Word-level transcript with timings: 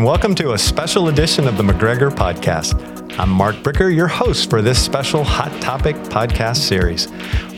and 0.00 0.06
welcome 0.06 0.34
to 0.34 0.54
a 0.54 0.58
special 0.58 1.08
edition 1.08 1.46
of 1.46 1.58
the 1.58 1.62
McGregor 1.62 2.10
Podcast. 2.10 3.18
I'm 3.18 3.28
Mark 3.28 3.56
Bricker, 3.56 3.94
your 3.94 4.08
host 4.08 4.48
for 4.48 4.62
this 4.62 4.82
special 4.82 5.22
Hot 5.22 5.52
Topic 5.60 5.94
podcast 5.94 6.56
series. 6.56 7.06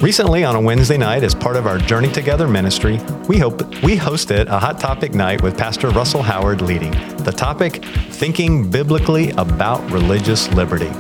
Recently, 0.02 0.42
on 0.42 0.56
a 0.56 0.60
Wednesday 0.60 0.98
night, 0.98 1.22
as 1.22 1.36
part 1.36 1.54
of 1.54 1.68
our 1.68 1.78
Journey 1.78 2.10
Together 2.10 2.48
ministry, 2.48 2.98
we 3.28 3.38
hope 3.38 3.60
we 3.84 3.96
hosted 3.96 4.48
a 4.48 4.58
Hot 4.58 4.80
Topic 4.80 5.14
night 5.14 5.40
with 5.40 5.56
Pastor 5.56 5.90
Russell 5.90 6.20
Howard 6.20 6.62
leading. 6.62 6.90
The 7.18 7.30
topic: 7.30 7.84
thinking 8.10 8.68
biblically 8.68 9.30
about 9.38 9.88
religious 9.92 10.50
liberty. 10.50 10.90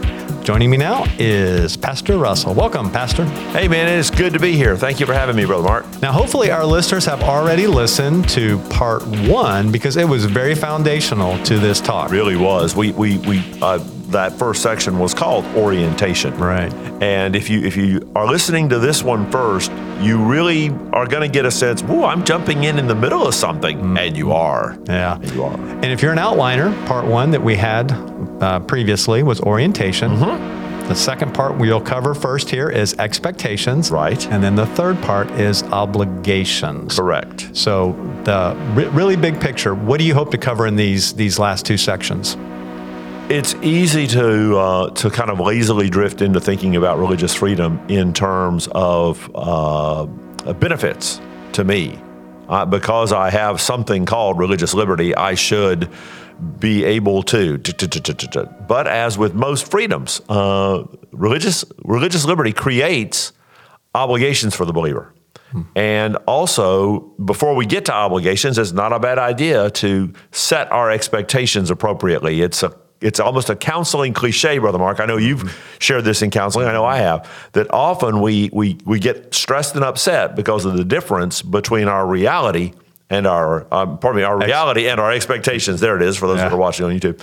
Joining 0.44 0.70
me 0.70 0.76
now 0.76 1.04
is 1.20 1.76
Pastor 1.76 2.18
Russell. 2.18 2.52
Welcome, 2.52 2.90
Pastor. 2.90 3.24
Hey, 3.52 3.68
man, 3.68 3.86
it 3.86 3.96
is 3.96 4.10
good 4.10 4.32
to 4.32 4.40
be 4.40 4.56
here. 4.56 4.76
Thank 4.76 4.98
you 4.98 5.06
for 5.06 5.14
having 5.14 5.36
me, 5.36 5.44
Brother 5.44 5.62
Mark. 5.62 6.02
Now, 6.02 6.10
hopefully, 6.10 6.50
our 6.50 6.66
listeners 6.66 7.04
have 7.04 7.22
already 7.22 7.68
listened 7.68 8.28
to 8.30 8.58
part 8.68 9.06
one 9.06 9.70
because 9.70 9.96
it 9.96 10.04
was 10.04 10.24
very 10.24 10.56
foundational 10.56 11.40
to 11.44 11.60
this 11.60 11.80
talk. 11.80 12.10
Really 12.10 12.36
was. 12.36 12.74
We 12.74 12.90
we 12.90 13.18
we 13.18 13.44
uh, 13.62 13.78
that 14.12 14.38
first 14.38 14.62
section 14.62 14.98
was 14.98 15.14
called 15.14 15.44
orientation. 15.56 16.36
Right. 16.36 16.72
And 17.02 17.34
if 17.34 17.50
you 17.50 17.62
if 17.62 17.76
you 17.76 18.10
are 18.14 18.26
listening 18.26 18.68
to 18.70 18.78
this 18.78 19.02
one 19.02 19.30
first, 19.30 19.72
you 20.00 20.22
really 20.22 20.70
are 20.92 21.06
going 21.06 21.22
to 21.22 21.28
get 21.28 21.44
a 21.44 21.50
sense. 21.50 21.82
Whoa, 21.82 22.04
I'm 22.04 22.24
jumping 22.24 22.64
in 22.64 22.78
in 22.78 22.86
the 22.86 22.94
middle 22.94 23.26
of 23.26 23.34
something, 23.34 23.78
mm. 23.78 23.98
and 23.98 24.16
you 24.16 24.32
are. 24.32 24.78
Yeah, 24.86 25.16
and 25.16 25.30
you 25.32 25.44
are. 25.44 25.54
And 25.54 25.86
if 25.86 26.02
you're 26.02 26.12
an 26.12 26.18
outliner, 26.18 26.86
part 26.86 27.06
one 27.06 27.30
that 27.32 27.42
we 27.42 27.56
had 27.56 27.92
uh, 28.42 28.60
previously 28.60 29.22
was 29.22 29.40
orientation. 29.40 30.12
Mm-hmm. 30.12 30.88
The 30.88 30.94
second 30.96 31.32
part 31.32 31.56
we'll 31.56 31.80
cover 31.80 32.12
first 32.12 32.50
here 32.50 32.68
is 32.68 32.94
expectations. 32.98 33.90
Right. 33.90 34.26
And 34.28 34.42
then 34.42 34.56
the 34.56 34.66
third 34.66 35.00
part 35.00 35.30
is 35.32 35.62
obligations. 35.64 36.96
Correct. 36.96 37.50
So 37.56 37.92
the 38.24 38.56
re- 38.74 38.88
really 38.88 39.16
big 39.16 39.40
picture, 39.40 39.74
what 39.74 39.98
do 39.98 40.04
you 40.04 40.14
hope 40.14 40.30
to 40.32 40.38
cover 40.38 40.66
in 40.66 40.76
these 40.76 41.12
these 41.14 41.38
last 41.38 41.64
two 41.64 41.76
sections? 41.76 42.36
It's 43.32 43.54
easy 43.62 44.06
to 44.08 44.58
uh, 44.58 44.90
to 44.90 45.08
kind 45.08 45.30
of 45.30 45.40
lazily 45.40 45.88
drift 45.88 46.20
into 46.20 46.38
thinking 46.38 46.76
about 46.76 46.98
religious 46.98 47.34
freedom 47.34 47.80
in 47.88 48.12
terms 48.12 48.68
of 48.72 49.30
uh, 49.34 50.04
benefits 50.60 51.18
to 51.54 51.64
me. 51.64 51.98
Uh, 52.50 52.66
because 52.66 53.10
I 53.10 53.30
have 53.30 53.58
something 53.58 54.04
called 54.04 54.38
religious 54.38 54.74
liberty, 54.74 55.14
I 55.14 55.32
should 55.32 55.88
be 56.58 56.84
able 56.84 57.22
to. 57.22 57.56
But 57.56 58.86
as 58.86 59.16
with 59.16 59.32
most 59.32 59.70
freedoms, 59.70 60.20
uh, 60.28 60.84
religious 61.12 61.64
religious 61.84 62.26
liberty 62.26 62.52
creates 62.52 63.32
obligations 63.94 64.54
for 64.54 64.66
the 64.66 64.74
believer. 64.74 65.14
And 65.74 66.16
also, 66.26 67.00
before 67.24 67.54
we 67.54 67.64
get 67.64 67.86
to 67.86 67.94
obligations, 67.94 68.58
it's 68.58 68.72
not 68.72 68.92
a 68.92 68.98
bad 68.98 69.18
idea 69.18 69.70
to 69.70 70.12
set 70.30 70.70
our 70.70 70.90
expectations 70.90 71.70
appropriately. 71.70 72.40
It's 72.40 72.62
a 72.62 72.74
it's 73.02 73.20
almost 73.20 73.50
a 73.50 73.56
counseling 73.56 74.12
cliche, 74.12 74.58
Brother 74.58 74.78
Mark. 74.78 75.00
I 75.00 75.06
know 75.06 75.16
you've 75.16 75.40
mm-hmm. 75.40 75.78
shared 75.78 76.04
this 76.04 76.22
in 76.22 76.30
counseling. 76.30 76.68
I 76.68 76.72
know 76.72 76.84
I 76.84 76.98
have. 76.98 77.28
That 77.52 77.72
often 77.72 78.20
we 78.20 78.50
we 78.52 78.78
we 78.84 78.98
get 78.98 79.34
stressed 79.34 79.74
and 79.74 79.84
upset 79.84 80.36
because 80.36 80.64
of 80.64 80.76
the 80.76 80.84
difference 80.84 81.42
between 81.42 81.88
our 81.88 82.06
reality 82.06 82.72
and 83.12 83.26
our 83.26 83.66
um, 83.72 83.98
pardon 83.98 84.20
me 84.20 84.24
our 84.24 84.38
reality 84.38 84.88
and 84.88 84.98
our 84.98 85.12
expectations. 85.12 85.80
There 85.80 85.96
it 85.96 86.02
is 86.02 86.16
for 86.16 86.26
those 86.26 86.38
yeah. 86.38 86.44
that 86.48 86.54
are 86.54 86.58
watching 86.58 86.86
on 86.86 86.92
YouTube. 86.92 87.20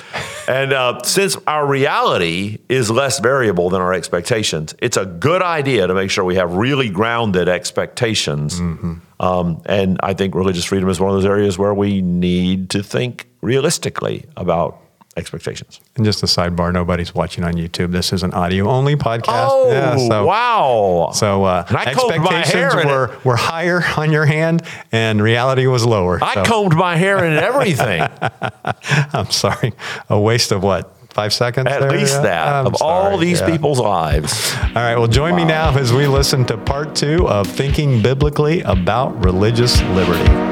And 0.48 0.72
uh, 0.72 1.02
since 1.04 1.36
our 1.48 1.66
reality 1.66 2.60
is 2.70 2.92
less 2.92 3.20
variable 3.20 3.72
than 3.72 3.82
our 3.82 3.94
expectations, 3.94 4.76
it's 4.80 4.98
a 4.98 5.06
good 5.06 5.42
idea 5.42 5.88
to 5.88 5.96
make 5.96 6.12
sure 6.12 6.24
we 6.24 6.36
have 6.36 6.54
really 6.54 6.90
grounded 6.90 7.50
expectations. 7.50 8.60
Mm-hmm. 8.60 8.96
Um, 9.20 9.62
and 9.66 10.00
I 10.02 10.14
think 10.14 10.36
religious 10.36 10.66
freedom 10.66 10.88
is 10.90 11.00
one 11.00 11.10
of 11.10 11.16
those 11.16 11.26
areas 11.26 11.58
where 11.58 11.74
we 11.74 12.02
need 12.02 12.70
to 12.70 12.84
think 12.84 13.28
realistically 13.42 14.26
about 14.38 14.80
expectations. 15.20 15.80
And 15.96 16.06
just 16.06 16.24
a 16.24 16.26
sidebar, 16.26 16.74
nobody's 16.74 17.14
watching 17.14 17.44
on 17.44 17.54
YouTube. 17.54 17.92
This 17.92 18.12
is 18.12 18.24
an 18.24 18.34
audio 18.34 18.68
only 18.68 18.96
podcast. 18.96 19.50
Oh, 19.52 19.72
yeah, 19.72 19.98
so, 19.98 20.26
wow. 20.26 21.12
So 21.14 21.44
uh, 21.44 21.66
expectations 21.70 22.86
were, 22.86 23.16
were 23.24 23.36
higher 23.36 23.84
on 23.98 24.12
your 24.12 24.26
hand 24.26 24.64
and 24.92 25.22
reality 25.22 25.68
was 25.68 25.86
lower. 25.86 26.24
I 26.24 26.36
so. 26.36 26.44
combed 26.44 26.76
my 26.76 26.96
hair 26.96 27.24
and 27.24 27.38
everything. 27.38 28.02
I'm 29.14 29.30
sorry. 29.30 29.74
A 30.10 30.20
waste 30.20 30.52
of 30.52 30.64
what? 30.64 30.96
Five 31.10 31.34
seconds? 31.34 31.68
At 31.68 31.82
there? 31.82 31.92
least 31.92 32.22
that 32.22 32.48
I'm 32.48 32.68
of 32.68 32.78
sorry. 32.78 33.12
all 33.12 33.18
these 33.18 33.42
yeah. 33.42 33.50
people's 33.50 33.80
lives. 33.80 34.54
All 34.56 34.70
right. 34.76 34.96
Well, 34.96 35.08
join 35.08 35.32
wow. 35.32 35.38
me 35.38 35.46
now 35.46 35.78
as 35.78 35.92
we 35.92 36.08
listen 36.08 36.46
to 36.46 36.58
part 36.58 36.96
two 36.96 37.28
of 37.28 37.48
Thinking 37.48 38.02
Biblically 38.02 38.62
About 38.62 39.24
Religious 39.24 39.82
Liberty. 39.82 40.49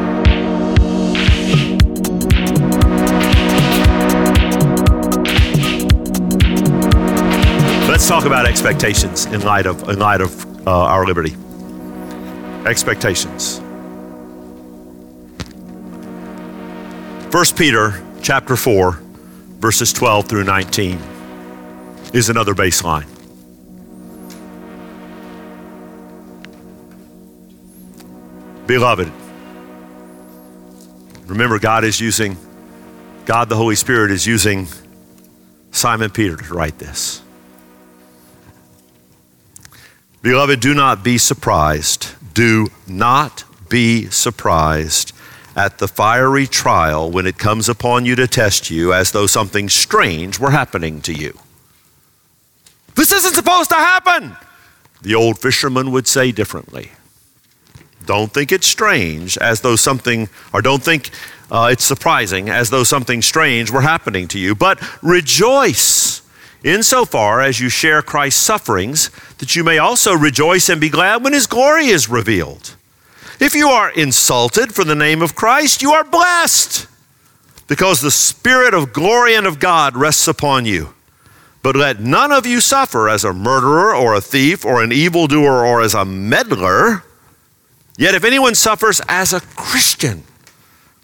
Talk 8.07 8.23
about 8.23 8.45
expectations 8.45 9.25
in 9.25 9.41
light 9.41 9.66
of 9.66 9.90
in 9.90 10.00
light 10.00 10.22
of 10.22 10.66
uh, 10.66 10.72
our 10.72 11.06
liberty. 11.06 11.35
Expectations. 12.66 13.59
First 17.29 17.57
Peter 17.57 18.01
chapter 18.22 18.56
4 18.56 18.94
verses 19.59 19.91
12 19.91 20.29
through 20.29 20.45
19 20.45 20.97
is 22.13 22.29
another 22.29 22.53
baseline. 22.53 23.06
Beloved, 28.68 29.12
remember 31.25 31.59
God 31.59 31.84
is 31.84 32.00
using 32.00 32.38
God 33.25 33.50
the 33.50 33.57
Holy 33.57 33.75
Spirit 33.75 34.12
is 34.12 34.25
using 34.25 34.66
Simon 35.72 36.09
Peter 36.09 36.38
to 36.38 36.53
write 36.53 36.79
this. 36.79 37.22
Beloved, 40.22 40.59
do 40.59 40.73
not 40.73 41.03
be 41.03 41.17
surprised. 41.17 42.09
Do 42.33 42.67
not 42.88 43.44
be 43.69 44.09
surprised 44.09 45.13
at 45.55 45.79
the 45.79 45.88
fiery 45.88 46.45
trial 46.45 47.09
when 47.09 47.25
it 47.25 47.38
comes 47.38 47.67
upon 47.67 48.05
you 48.05 48.16
to 48.16 48.27
test 48.27 48.69
you 48.69 48.94
as 48.94 49.11
though 49.11 49.25
something 49.25 49.69
strange 49.69 50.39
were 50.39 50.51
happening 50.51 51.01
to 51.01 51.13
you. 51.13 51.38
This 52.95 53.11
isn't 53.11 53.33
supposed 53.33 53.69
to 53.72 53.75
happen, 53.75 54.38
the 55.01 55.16
old 55.16 55.39
fisherman 55.39 55.91
would 55.91 56.07
say 56.07 56.31
differently. 56.31 56.91
Don't 58.06 58.31
think 58.33 58.51
it's 58.51 58.67
strange 58.67 59.38
as 59.39 59.61
though 59.61 59.75
something, 59.75 60.29
or 60.53 60.61
don't 60.61 60.81
think 60.81 61.09
uh, 61.51 61.69
it's 61.72 61.83
surprising 61.83 62.50
as 62.50 62.69
though 62.69 62.83
something 62.83 63.22
strange 63.22 63.69
were 63.69 63.81
happening 63.81 64.27
to 64.29 64.39
you, 64.39 64.56
but 64.56 64.79
rejoice 65.03 66.06
insofar 66.63 67.41
as 67.41 67.59
you 67.59 67.69
share 67.69 68.01
Christ's 68.01 68.41
sufferings, 68.41 69.09
that 69.38 69.56
you 69.56 69.63
may 69.63 69.78
also 69.78 70.13
rejoice 70.13 70.69
and 70.69 70.81
be 70.81 70.90
glad 70.90 71.23
when 71.23 71.34
his 71.34 71.47
glory 71.47 71.88
is 71.88 72.09
revealed. 72.09 72.75
If 73.40 73.53
you 73.53 73.69
are 73.69 73.91
insulted 73.91 74.73
for 74.73 74.84
the 74.84 74.95
name 74.95 75.22
of 75.22 75.35
Christ, 75.35 75.81
you 75.81 75.91
are 75.91 76.03
blessed, 76.03 76.88
because 77.68 78.01
the 78.01 78.12
Spirit 78.12 78.73
of 78.73 78.94
glory 78.94 79.35
and 79.35 79.45
of 79.45 79.59
God 79.59 79.95
rests 79.95 80.28
upon 80.28 80.66
you. 80.66 80.94
But 81.62 81.75
let 81.75 82.00
none 82.00 82.31
of 82.31 82.45
you 82.45 82.62
suffer 82.62 83.09
as 83.09 83.24
a 83.24 83.34
murderer 83.34 83.94
or 83.94 84.13
a 84.13 84.22
thief 84.22 84.63
or 84.63 84.81
an 84.81 84.91
evildoer 84.91 85.66
or 85.66 85.81
as 85.81 85.94
a 85.94 86.06
meddler. 86.06 87.03
Yet 87.97 88.16
if 88.16 88.24
anyone 88.24 88.56
suffers 88.56 89.01
as 89.09 89.34
a 89.34 89.41
Christian, 89.41 90.24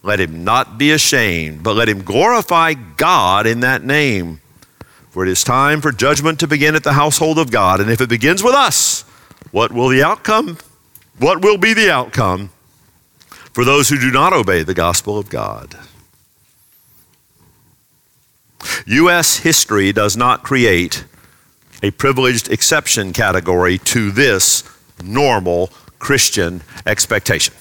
let 0.03 0.19
him 0.19 0.43
not 0.43 0.77
be 0.77 0.91
ashamed, 0.91 1.63
but 1.63 1.75
let 1.75 1.89
him 1.89 2.01
glorify 2.01 2.73
God 2.73 3.45
in 3.45 3.59
that 3.61 3.83
name. 3.83 4.41
For 5.13 5.23
it 5.23 5.29
is 5.29 5.43
time 5.43 5.79
for 5.79 5.91
judgment 5.91 6.39
to 6.39 6.47
begin 6.47 6.73
at 6.73 6.83
the 6.83 6.93
household 6.93 7.37
of 7.37 7.51
God. 7.51 7.79
And 7.79 7.91
if 7.91 8.01
it 8.01 8.09
begins 8.09 8.41
with 8.41 8.55
us, 8.55 9.03
what 9.51 9.71
will 9.71 9.87
the 9.89 10.01
outcome? 10.01 10.57
What 11.19 11.43
will 11.43 11.57
be 11.57 11.75
the 11.75 11.91
outcome 11.91 12.49
for 13.29 13.63
those 13.63 13.89
who 13.89 13.99
do 13.99 14.09
not 14.09 14.33
obey 14.33 14.63
the 14.63 14.73
gospel 14.73 15.19
of 15.19 15.29
God? 15.29 15.77
U.S. 18.87 19.37
history 19.37 19.93
does 19.93 20.17
not 20.17 20.41
create 20.41 21.05
a 21.83 21.91
privileged 21.91 22.49
exception 22.49 23.13
category 23.13 23.77
to 23.77 24.09
this 24.09 24.63
normal 25.03 25.69
Christian 25.99 26.63
expectation 26.87 27.53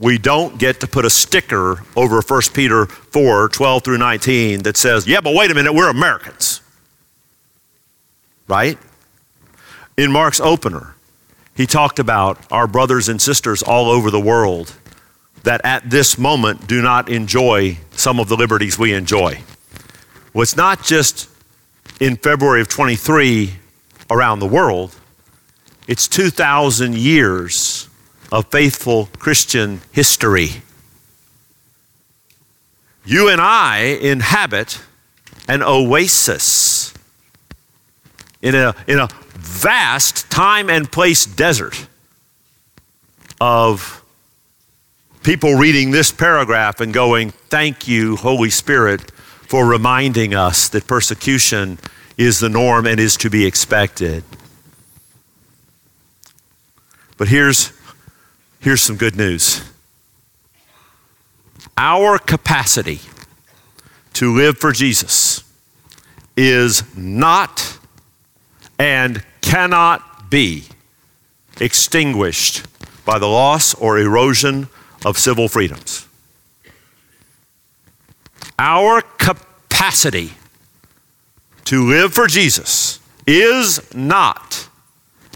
we 0.00 0.18
don't 0.18 0.58
get 0.58 0.80
to 0.80 0.86
put 0.86 1.04
a 1.04 1.10
sticker 1.10 1.82
over 1.96 2.20
1 2.20 2.40
Peter 2.54 2.86
4 2.86 3.48
12 3.48 3.84
through 3.84 3.98
19 3.98 4.62
that 4.62 4.76
says, 4.76 5.06
yeah, 5.06 5.20
but 5.20 5.34
wait 5.34 5.50
a 5.50 5.54
minute, 5.54 5.72
we're 5.72 5.90
Americans. 5.90 6.60
Right? 8.46 8.78
In 9.96 10.12
Mark's 10.12 10.40
opener, 10.40 10.94
he 11.54 11.66
talked 11.66 11.98
about 11.98 12.38
our 12.52 12.66
brothers 12.66 13.08
and 13.08 13.20
sisters 13.20 13.62
all 13.62 13.90
over 13.90 14.10
the 14.10 14.20
world 14.20 14.74
that 15.42 15.60
at 15.64 15.90
this 15.90 16.18
moment 16.18 16.66
do 16.66 16.80
not 16.80 17.08
enjoy 17.08 17.78
some 17.92 18.20
of 18.20 18.28
the 18.28 18.36
liberties 18.36 18.78
we 18.78 18.92
enjoy. 18.92 19.40
Well, 20.32 20.42
it's 20.42 20.56
not 20.56 20.84
just 20.84 21.28
in 22.00 22.16
February 22.16 22.60
of 22.60 22.68
23 22.68 23.54
around 24.10 24.38
the 24.38 24.46
world, 24.46 24.94
it's 25.88 26.06
2,000 26.06 26.96
years 26.96 27.87
of 28.30 28.46
faithful 28.50 29.08
Christian 29.18 29.80
history. 29.92 30.62
You 33.04 33.28
and 33.28 33.40
I 33.40 33.98
inhabit 34.00 34.82
an 35.48 35.62
oasis 35.62 36.92
in 38.42 38.54
a, 38.54 38.74
in 38.86 38.98
a 38.98 39.08
vast 39.34 40.30
time 40.30 40.68
and 40.68 40.90
place 40.90 41.24
desert 41.24 41.88
of 43.40 44.04
people 45.22 45.54
reading 45.54 45.90
this 45.90 46.12
paragraph 46.12 46.80
and 46.80 46.92
going, 46.92 47.30
Thank 47.30 47.88
you, 47.88 48.16
Holy 48.16 48.50
Spirit, 48.50 49.10
for 49.10 49.66
reminding 49.66 50.34
us 50.34 50.68
that 50.68 50.86
persecution 50.86 51.78
is 52.18 52.40
the 52.40 52.48
norm 52.48 52.86
and 52.86 53.00
is 53.00 53.16
to 53.16 53.30
be 53.30 53.46
expected. 53.46 54.22
But 57.16 57.28
here's, 57.28 57.72
here's 58.60 58.82
some 58.82 58.96
good 58.96 59.16
news 59.16 59.62
our 61.76 62.18
capacity 62.18 63.00
to 64.12 64.34
live 64.34 64.58
for 64.58 64.72
Jesus 64.72 65.44
is 66.36 66.82
not 66.96 67.78
and 68.78 69.24
cannot 69.40 70.30
be 70.30 70.64
extinguished 71.60 72.66
by 73.04 73.18
the 73.18 73.26
loss 73.26 73.74
or 73.74 73.98
erosion 73.98 74.68
of 75.04 75.16
civil 75.18 75.48
freedoms. 75.48 76.06
Our 78.58 79.02
capacity 79.02 80.32
to 81.66 81.86
live 81.86 82.12
for 82.12 82.26
Jesus 82.26 82.98
is 83.26 83.94
not 83.94 84.68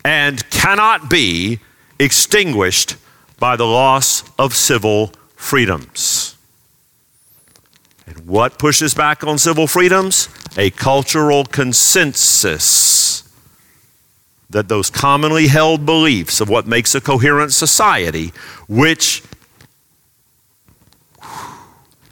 and 0.04 0.48
cannot 0.50 1.08
be 1.08 1.60
extinguished 1.98 2.96
by 3.42 3.56
the 3.56 3.66
loss 3.66 4.22
of 4.38 4.54
civil 4.54 5.08
freedoms. 5.34 6.36
And 8.06 8.24
what 8.24 8.56
pushes 8.56 8.94
back 8.94 9.24
on 9.24 9.36
civil 9.36 9.66
freedoms? 9.66 10.28
A 10.56 10.70
cultural 10.70 11.44
consensus 11.44 13.28
that 14.48 14.68
those 14.68 14.90
commonly 14.90 15.48
held 15.48 15.84
beliefs 15.84 16.40
of 16.40 16.48
what 16.48 16.68
makes 16.68 16.94
a 16.94 17.00
coherent 17.00 17.52
society, 17.52 18.32
which 18.68 19.24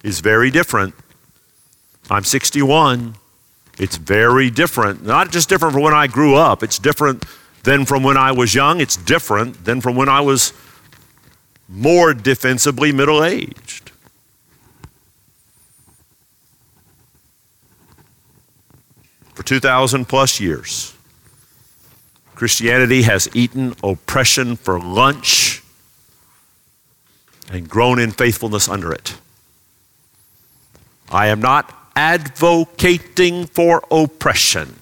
is 0.03 0.19
very 0.19 0.51
different. 0.51 0.97
I'm 2.11 2.25
61. 2.25 3.15
It's 3.79 3.99
very 3.99 4.51
different. 4.51 5.07
Not 5.07 5.31
just 5.31 5.49
different 5.49 5.75
from 5.75 5.83
when 5.83 5.95
I 5.95 6.09
grew 6.09 6.35
up, 6.35 6.65
it's 6.65 6.81
different 6.81 7.25
than 7.63 7.85
from 7.85 8.03
when 8.03 8.17
I 8.17 8.33
was 8.33 8.53
young, 8.53 8.81
it's 8.81 8.97
different 8.97 9.65
than 9.65 9.81
from 9.81 9.95
when 9.95 10.09
I 10.09 10.23
was 10.23 10.53
more 11.71 12.13
defensively 12.13 12.93
middle 12.93 13.25
aged. 13.25 13.93
For 19.35 19.45
2,000 19.45 20.07
plus 20.07 20.41
years, 20.41 20.95
Christianity 22.35 23.03
has 23.03 23.29
eaten 23.35 23.75
oppression 23.83 24.57
for 24.57 24.81
lunch 24.81 25.63
and 27.51 27.69
grown 27.69 27.99
in 27.99 28.11
faithfulness 28.11 28.69
under 28.69 28.93
it. 28.93 29.17
I 31.11 31.29
am 31.29 31.41
not 31.41 31.75
advocating 31.97 33.47
for 33.47 33.83
oppression. 33.91 34.77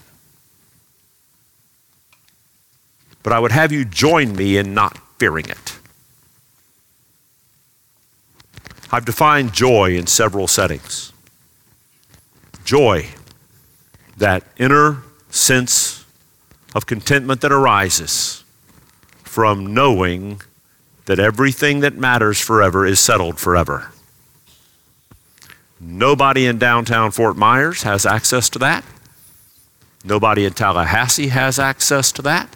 But 3.23 3.33
I 3.33 3.39
would 3.39 3.53
have 3.53 3.73
you 3.73 3.85
join 3.85 4.37
me 4.37 4.57
in 4.57 4.75
not 4.75 4.99
fearing 5.19 5.47
it. 5.47 5.78
I've 8.91 9.05
defined 9.05 9.53
joy 9.53 9.97
in 9.97 10.07
several 10.07 10.47
settings. 10.47 11.13
Joy, 12.65 13.09
that 14.17 14.45
inner 14.57 15.03
sense 15.31 16.05
of 16.75 16.87
contentment 16.87 17.41
that 17.43 17.53
arises 17.53 18.45
from 19.23 19.75
knowing 19.75 20.41
that 21.05 21.19
everything 21.19 21.81
that 21.81 21.97
matters 21.97 22.41
forever 22.41 22.87
is 22.87 23.01
settled 23.01 23.39
forever. 23.39 23.93
Nobody 25.81 26.47
in 26.47 26.59
downtown 26.59 27.11
Fort 27.11 27.37
Myers 27.37 27.83
has 27.83 28.05
access 28.05 28.49
to 28.51 28.59
that. 28.59 28.85
Nobody 30.05 30.45
in 30.45 30.53
Tallahassee 30.53 31.29
has 31.29 31.59
access 31.59 32.11
to 32.13 32.23
that. 32.23 32.49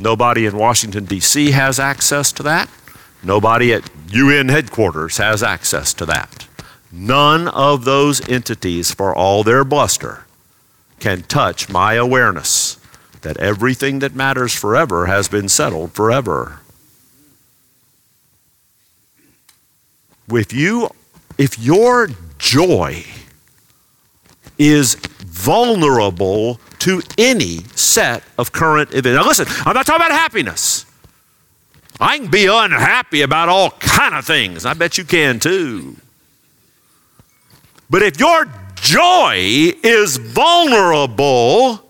Nobody 0.00 0.46
in 0.46 0.56
Washington, 0.56 1.04
D.C. 1.04 1.52
has 1.52 1.78
access 1.78 2.32
to 2.32 2.42
that. 2.42 2.68
Nobody 3.24 3.72
at 3.72 3.88
UN 4.08 4.48
headquarters 4.48 5.16
has 5.16 5.42
access 5.42 5.94
to 5.94 6.06
that. 6.06 6.46
None 6.92 7.48
of 7.48 7.84
those 7.84 8.26
entities, 8.28 8.92
for 8.92 9.14
all 9.14 9.42
their 9.42 9.64
bluster, 9.64 10.26
can 11.00 11.22
touch 11.22 11.68
my 11.68 11.94
awareness 11.94 12.78
that 13.22 13.36
everything 13.38 13.98
that 13.98 14.14
matters 14.14 14.54
forever 14.54 15.06
has 15.06 15.28
been 15.28 15.48
settled 15.48 15.92
forever. 15.92 16.60
If 20.30 20.52
you 20.52 20.90
if 21.36 21.58
your 21.58 22.10
joy 22.38 23.04
is 24.58 24.94
vulnerable 25.18 26.60
to 26.78 27.02
any 27.18 27.64
set 27.74 28.22
of 28.38 28.52
current 28.52 28.94
events. 28.94 29.16
Now 29.16 29.26
listen, 29.26 29.46
I'm 29.66 29.74
not 29.74 29.86
talking 29.86 30.06
about 30.06 30.12
happiness. 30.12 30.83
I 32.00 32.18
can 32.18 32.30
be 32.30 32.46
unhappy 32.46 33.22
about 33.22 33.48
all 33.48 33.70
kind 33.70 34.14
of 34.14 34.26
things. 34.26 34.66
I 34.66 34.74
bet 34.74 34.98
you 34.98 35.04
can 35.04 35.38
too. 35.38 35.96
But 37.88 38.02
if 38.02 38.18
your 38.18 38.46
joy 38.74 39.36
is 39.82 40.16
vulnerable 40.16 41.80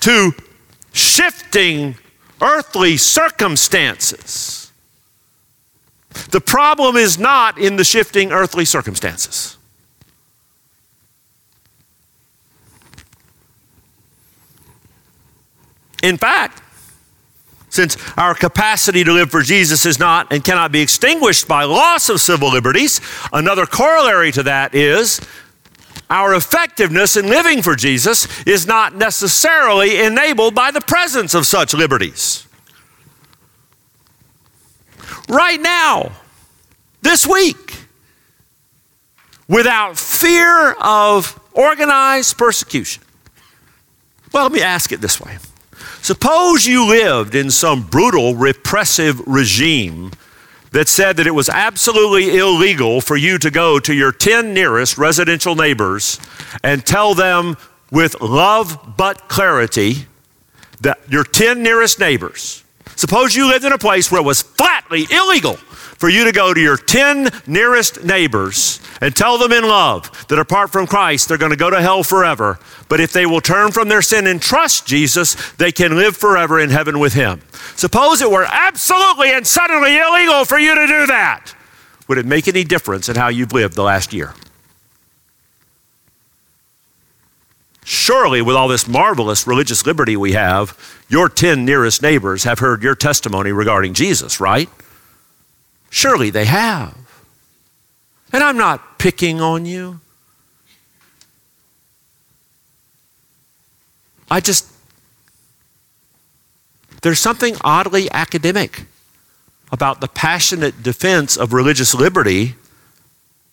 to 0.00 0.32
shifting 0.92 1.96
earthly 2.40 2.96
circumstances, 2.96 4.72
the 6.30 6.40
problem 6.40 6.96
is 6.96 7.18
not 7.18 7.58
in 7.58 7.76
the 7.76 7.84
shifting 7.84 8.32
earthly 8.32 8.64
circumstances. 8.64 9.55
In 16.06 16.16
fact, 16.18 16.62
since 17.68 17.96
our 18.16 18.32
capacity 18.32 19.02
to 19.02 19.12
live 19.12 19.32
for 19.32 19.42
Jesus 19.42 19.84
is 19.84 19.98
not 19.98 20.32
and 20.32 20.44
cannot 20.44 20.70
be 20.70 20.80
extinguished 20.80 21.48
by 21.48 21.64
loss 21.64 22.08
of 22.08 22.20
civil 22.20 22.48
liberties, 22.48 23.00
another 23.32 23.66
corollary 23.66 24.30
to 24.30 24.44
that 24.44 24.72
is 24.72 25.20
our 26.08 26.32
effectiveness 26.36 27.16
in 27.16 27.28
living 27.28 27.60
for 27.60 27.74
Jesus 27.74 28.28
is 28.46 28.68
not 28.68 28.94
necessarily 28.94 30.00
enabled 30.00 30.54
by 30.54 30.70
the 30.70 30.80
presence 30.80 31.34
of 31.34 31.44
such 31.44 31.74
liberties. 31.74 32.46
Right 35.28 35.60
now, 35.60 36.12
this 37.02 37.26
week, 37.26 37.78
without 39.48 39.98
fear 39.98 40.72
of 40.80 41.40
organized 41.52 42.38
persecution. 42.38 43.02
Well, 44.32 44.44
let 44.44 44.52
me 44.52 44.62
ask 44.62 44.92
it 44.92 45.00
this 45.00 45.20
way 45.20 45.38
Suppose 46.06 46.64
you 46.64 46.86
lived 46.86 47.34
in 47.34 47.50
some 47.50 47.82
brutal, 47.82 48.36
repressive 48.36 49.20
regime 49.26 50.12
that 50.70 50.86
said 50.86 51.16
that 51.16 51.26
it 51.26 51.34
was 51.34 51.48
absolutely 51.48 52.38
illegal 52.38 53.00
for 53.00 53.16
you 53.16 53.38
to 53.38 53.50
go 53.50 53.80
to 53.80 53.92
your 53.92 54.12
10 54.12 54.54
nearest 54.54 54.98
residential 54.98 55.56
neighbors 55.56 56.20
and 56.62 56.86
tell 56.86 57.14
them 57.14 57.56
with 57.90 58.20
love 58.20 58.94
but 58.96 59.26
clarity 59.26 60.06
that 60.80 61.00
your 61.08 61.24
10 61.24 61.60
nearest 61.60 61.98
neighbors, 61.98 62.62
suppose 62.94 63.34
you 63.34 63.48
lived 63.48 63.64
in 63.64 63.72
a 63.72 63.78
place 63.78 64.08
where 64.08 64.20
it 64.20 64.24
was 64.24 64.42
flatly 64.42 65.08
illegal 65.10 65.58
for 65.98 66.08
you 66.08 66.24
to 66.24 66.32
go 66.32 66.52
to 66.52 66.60
your 66.60 66.76
10 66.76 67.30
nearest 67.46 68.04
neighbors 68.04 68.80
and 69.00 69.14
tell 69.14 69.38
them 69.38 69.52
in 69.52 69.64
love 69.64 70.26
that 70.28 70.38
apart 70.38 70.70
from 70.70 70.86
Christ, 70.86 71.28
they're 71.28 71.38
going 71.38 71.50
to 71.50 71.56
go 71.56 71.70
to 71.70 71.80
hell 71.80 72.02
forever. 72.02 72.58
But 72.88 73.00
if 73.00 73.12
they 73.12 73.26
will 73.26 73.40
turn 73.40 73.72
from 73.72 73.88
their 73.88 74.02
sin 74.02 74.26
and 74.26 74.40
trust 74.40 74.86
Jesus, 74.86 75.34
they 75.52 75.72
can 75.72 75.96
live 75.96 76.16
forever 76.16 76.60
in 76.60 76.70
heaven 76.70 76.98
with 76.98 77.14
Him. 77.14 77.40
Suppose 77.76 78.20
it 78.20 78.30
were 78.30 78.46
absolutely 78.48 79.32
and 79.32 79.46
suddenly 79.46 79.98
illegal 79.98 80.44
for 80.44 80.58
you 80.58 80.74
to 80.74 80.86
do 80.86 81.06
that. 81.06 81.54
Would 82.08 82.18
it 82.18 82.26
make 82.26 82.46
any 82.46 82.64
difference 82.64 83.08
in 83.08 83.16
how 83.16 83.28
you've 83.28 83.52
lived 83.52 83.74
the 83.74 83.82
last 83.82 84.12
year? 84.12 84.34
Surely, 87.84 88.42
with 88.42 88.56
all 88.56 88.66
this 88.66 88.88
marvelous 88.88 89.46
religious 89.46 89.86
liberty 89.86 90.16
we 90.16 90.32
have, 90.32 90.76
your 91.08 91.28
10 91.28 91.64
nearest 91.64 92.02
neighbors 92.02 92.42
have 92.42 92.58
heard 92.58 92.82
your 92.82 92.96
testimony 92.96 93.52
regarding 93.52 93.94
Jesus, 93.94 94.40
right? 94.40 94.68
Surely 95.90 96.30
they 96.30 96.44
have. 96.44 96.96
And 98.32 98.42
I'm 98.42 98.56
not 98.56 98.98
picking 98.98 99.40
on 99.40 99.66
you. 99.66 100.00
I 104.30 104.40
just, 104.40 104.66
there's 107.02 107.20
something 107.20 107.56
oddly 107.62 108.10
academic 108.10 108.86
about 109.70 110.00
the 110.00 110.08
passionate 110.08 110.82
defense 110.82 111.36
of 111.36 111.52
religious 111.52 111.94
liberty 111.94 112.56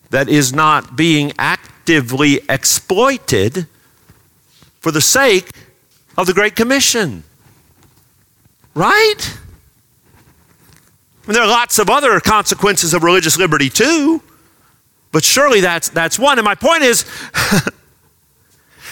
that 0.10 0.30
is 0.30 0.54
not 0.54 0.96
being 0.96 1.32
actively 1.38 2.40
exploited 2.50 3.68
for 4.80 4.92
the 4.92 5.02
sake 5.02 5.50
of 6.18 6.28
the 6.28 6.34
Great 6.34 6.56
Commission. 6.56 7.24
Right? 8.76 9.38
Mean, 11.28 11.36
there 11.36 11.44
are 11.44 11.48
lots 11.48 11.80
of 11.80 11.90
other 11.90 12.20
consequences 12.20 12.94
of 12.94 13.04
religious 13.04 13.38
liberty 13.38 13.70
too, 13.70 14.22
but 15.12 15.24
surely 15.24 15.62
that's, 15.62 15.90
that's 15.90 16.20
one. 16.20 16.38
And 16.38 16.46
my 16.46 16.56
point 16.56 16.84
is 16.84 17.04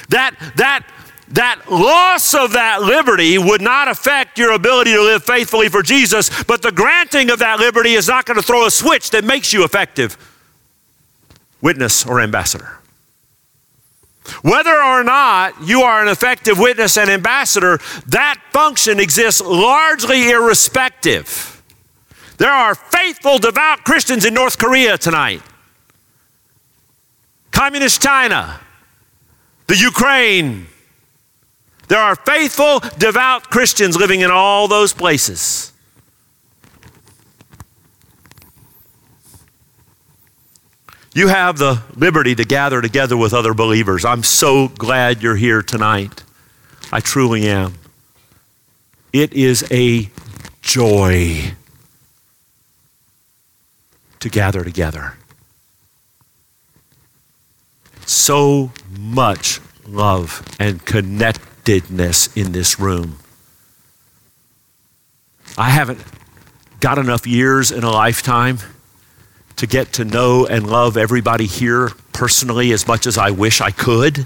that, 0.10 0.36
that 0.56 0.86
that 1.34 1.72
loss 1.72 2.34
of 2.34 2.54
that 2.54 2.82
liberty 2.82 3.38
would 3.38 3.62
not 3.62 3.88
affect 3.88 4.38
your 4.38 4.52
ability 4.52 4.92
to 4.92 5.02
live 5.02 5.24
faithfully 5.24 5.70
for 5.70 5.82
Jesus, 5.82 6.44
but 6.44 6.62
the 6.62 6.72
granting 6.72 7.30
of 7.30 7.40
that 7.40 7.60
liberty 7.60 7.94
is 7.94 8.08
not 8.08 8.26
going 8.26 8.36
to 8.36 8.44
throw 8.44 8.66
a 8.66 8.72
switch 8.72 9.12
that 9.12 9.24
makes 9.24 9.54
you 9.54 9.64
effective 9.64 10.18
witness 11.62 12.06
or 12.06 12.20
ambassador. 12.20 12.80
Whether 14.42 14.76
or 14.76 15.04
not 15.04 15.62
you 15.64 15.82
are 15.82 16.02
an 16.02 16.08
effective 16.08 16.60
witness 16.60 16.98
and 16.98 17.10
ambassador, 17.10 17.80
that 18.08 18.40
function 18.52 19.00
exists 19.00 19.42
largely 19.42 20.30
irrespective. 20.30 21.51
There 22.42 22.52
are 22.52 22.74
faithful, 22.74 23.38
devout 23.38 23.84
Christians 23.84 24.26
in 24.26 24.34
North 24.34 24.58
Korea 24.58 24.98
tonight, 24.98 25.44
Communist 27.52 28.02
China, 28.02 28.60
the 29.68 29.78
Ukraine, 29.78 30.66
there 31.88 32.00
are 32.00 32.16
faithful, 32.16 32.80
devout 32.98 33.52
Christians 33.52 33.96
living 33.96 34.22
in 34.22 34.32
all 34.32 34.68
those 34.68 34.92
places. 34.92 35.72
You 41.14 41.28
have 41.28 41.60
the 41.60 41.84
liberty 41.96 42.34
to 42.34 42.44
gather 42.44 42.82
together 42.82 43.18
with 43.18 43.36
other 43.36 43.54
believers. 43.54 44.04
I'm 44.04 44.24
so 44.24 44.68
glad 44.68 45.22
you're 45.22 45.36
here 45.36 45.62
tonight. 45.62 46.24
I 46.92 47.02
truly 47.02 47.48
am. 47.48 47.76
It 49.14 49.32
is 49.34 49.64
a 49.70 50.10
joy 50.64 51.54
to 54.22 54.30
gather 54.30 54.64
together. 54.64 55.16
So 58.06 58.72
much 58.98 59.60
love 59.86 60.44
and 60.60 60.84
connectedness 60.86 62.36
in 62.36 62.52
this 62.52 62.80
room. 62.80 63.18
I 65.58 65.70
haven't 65.70 66.04
got 66.80 66.98
enough 66.98 67.28
years 67.28 67.72
in 67.72 67.84
a 67.84 67.92
lifetime 67.92 68.60
to 69.58 69.68
get 69.68 69.94
to 69.94 70.06
know 70.06 70.46
and 70.46 70.68
love 70.68 70.98
everybody 70.98 71.46
here 71.46 71.92
personally 72.14 72.72
as 72.72 72.88
much 72.88 73.06
as 73.06 73.18
I 73.18 73.32
wish 73.32 73.60
I 73.62 73.72
could. 73.72 74.26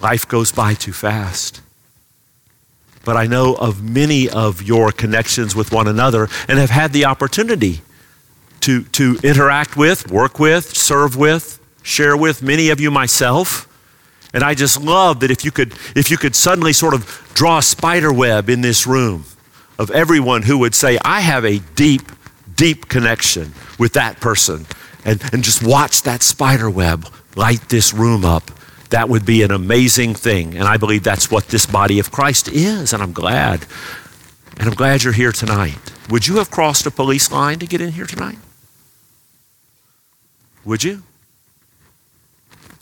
Life 0.00 0.28
goes 0.28 0.52
by 0.52 0.74
too 0.74 0.92
fast. 0.92 1.62
But 3.04 3.16
I 3.16 3.26
know 3.26 3.54
of 3.54 3.82
many 3.82 4.28
of 4.28 4.62
your 4.62 4.92
connections 4.92 5.54
with 5.54 5.72
one 5.72 5.86
another 5.86 6.28
and 6.48 6.58
have 6.58 6.70
had 6.70 6.92
the 6.92 7.04
opportunity 7.04 7.80
to, 8.66 8.82
to 8.82 9.16
interact 9.22 9.76
with, 9.76 10.10
work 10.10 10.40
with, 10.40 10.76
serve 10.76 11.16
with, 11.16 11.60
share 11.82 12.16
with 12.16 12.42
many 12.42 12.70
of 12.70 12.80
you 12.80 12.90
myself. 12.90 13.68
And 14.34 14.42
I 14.42 14.54
just 14.54 14.82
love 14.82 15.20
that 15.20 15.30
if 15.30 15.44
you 15.44 15.52
could, 15.52 15.72
if 15.94 16.10
you 16.10 16.16
could 16.16 16.34
suddenly 16.34 16.72
sort 16.72 16.92
of 16.92 17.30
draw 17.32 17.58
a 17.58 17.62
spider 17.62 18.12
web 18.12 18.50
in 18.50 18.62
this 18.62 18.84
room 18.84 19.24
of 19.78 19.92
everyone 19.92 20.42
who 20.42 20.58
would 20.58 20.74
say, 20.74 20.98
I 21.04 21.20
have 21.20 21.44
a 21.44 21.60
deep, 21.76 22.02
deep 22.56 22.88
connection 22.88 23.52
with 23.78 23.92
that 23.92 24.20
person, 24.20 24.66
and, 25.04 25.22
and 25.32 25.44
just 25.44 25.64
watch 25.64 26.02
that 26.02 26.24
spider 26.24 26.68
web 26.68 27.06
light 27.36 27.68
this 27.68 27.94
room 27.94 28.24
up. 28.24 28.50
That 28.90 29.08
would 29.08 29.24
be 29.24 29.42
an 29.42 29.52
amazing 29.52 30.14
thing. 30.14 30.56
And 30.56 30.64
I 30.64 30.76
believe 30.76 31.04
that's 31.04 31.30
what 31.30 31.48
this 31.48 31.66
body 31.66 32.00
of 32.00 32.10
Christ 32.10 32.48
is. 32.48 32.92
And 32.92 33.00
I'm 33.02 33.12
glad. 33.12 33.64
And 34.58 34.68
I'm 34.68 34.74
glad 34.74 35.04
you're 35.04 35.12
here 35.12 35.32
tonight. 35.32 35.78
Would 36.08 36.26
you 36.26 36.36
have 36.36 36.50
crossed 36.50 36.86
a 36.86 36.90
police 36.90 37.30
line 37.30 37.58
to 37.60 37.66
get 37.66 37.80
in 37.80 37.92
here 37.92 38.06
tonight? 38.06 38.38
Would 40.66 40.82
you? 40.82 41.04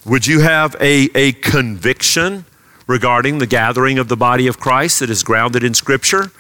Would 0.07 0.26
you 0.26 0.41
have 0.41 0.75
a, 0.81 1.11
a 1.14 1.33
conviction 1.33 2.47
regarding 2.87 3.38
the 3.38 3.47
gathering 3.47 3.99
of 3.99 4.09
the 4.09 4.17
body 4.17 4.47
of 4.47 4.59
Christ 4.59 5.00
that 5.00 5.11
is 5.11 5.23
grounded 5.23 5.62
in 5.62 5.75
Scripture, 5.75 6.33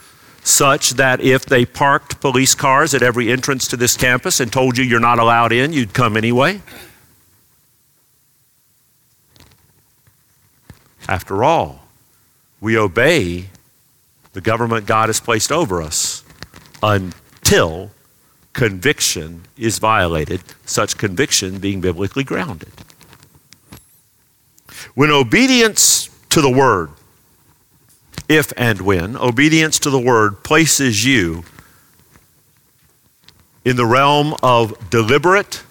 such 0.42 0.92
that 0.92 1.20
if 1.20 1.44
they 1.44 1.66
parked 1.66 2.20
police 2.20 2.54
cars 2.54 2.94
at 2.94 3.02
every 3.02 3.30
entrance 3.30 3.68
to 3.68 3.76
this 3.76 3.94
campus 3.96 4.40
and 4.40 4.50
told 4.50 4.78
you 4.78 4.84
you're 4.84 5.00
not 5.00 5.18
allowed 5.18 5.52
in, 5.52 5.72
you'd 5.72 5.92
come 5.92 6.16
anyway? 6.16 6.62
After 11.06 11.44
all, 11.44 11.86
we 12.60 12.78
obey 12.78 13.50
the 14.32 14.40
government 14.40 14.86
God 14.86 15.10
has 15.10 15.20
placed 15.20 15.52
over 15.52 15.82
us 15.82 16.24
until 16.82 17.90
conviction 18.54 19.42
is 19.58 19.78
violated, 19.78 20.40
such 20.64 20.96
conviction 20.96 21.58
being 21.58 21.80
biblically 21.80 22.24
grounded. 22.24 22.72
When 24.94 25.10
obedience 25.10 26.08
to 26.30 26.40
the 26.40 26.50
word, 26.50 26.90
if 28.28 28.52
and 28.56 28.80
when 28.80 29.16
obedience 29.16 29.78
to 29.80 29.90
the 29.90 29.98
word 29.98 30.42
places 30.44 31.04
you 31.04 31.44
in 33.64 33.76
the 33.76 33.84
realm 33.84 34.34
of 34.42 34.88
deliberate, 34.88 35.62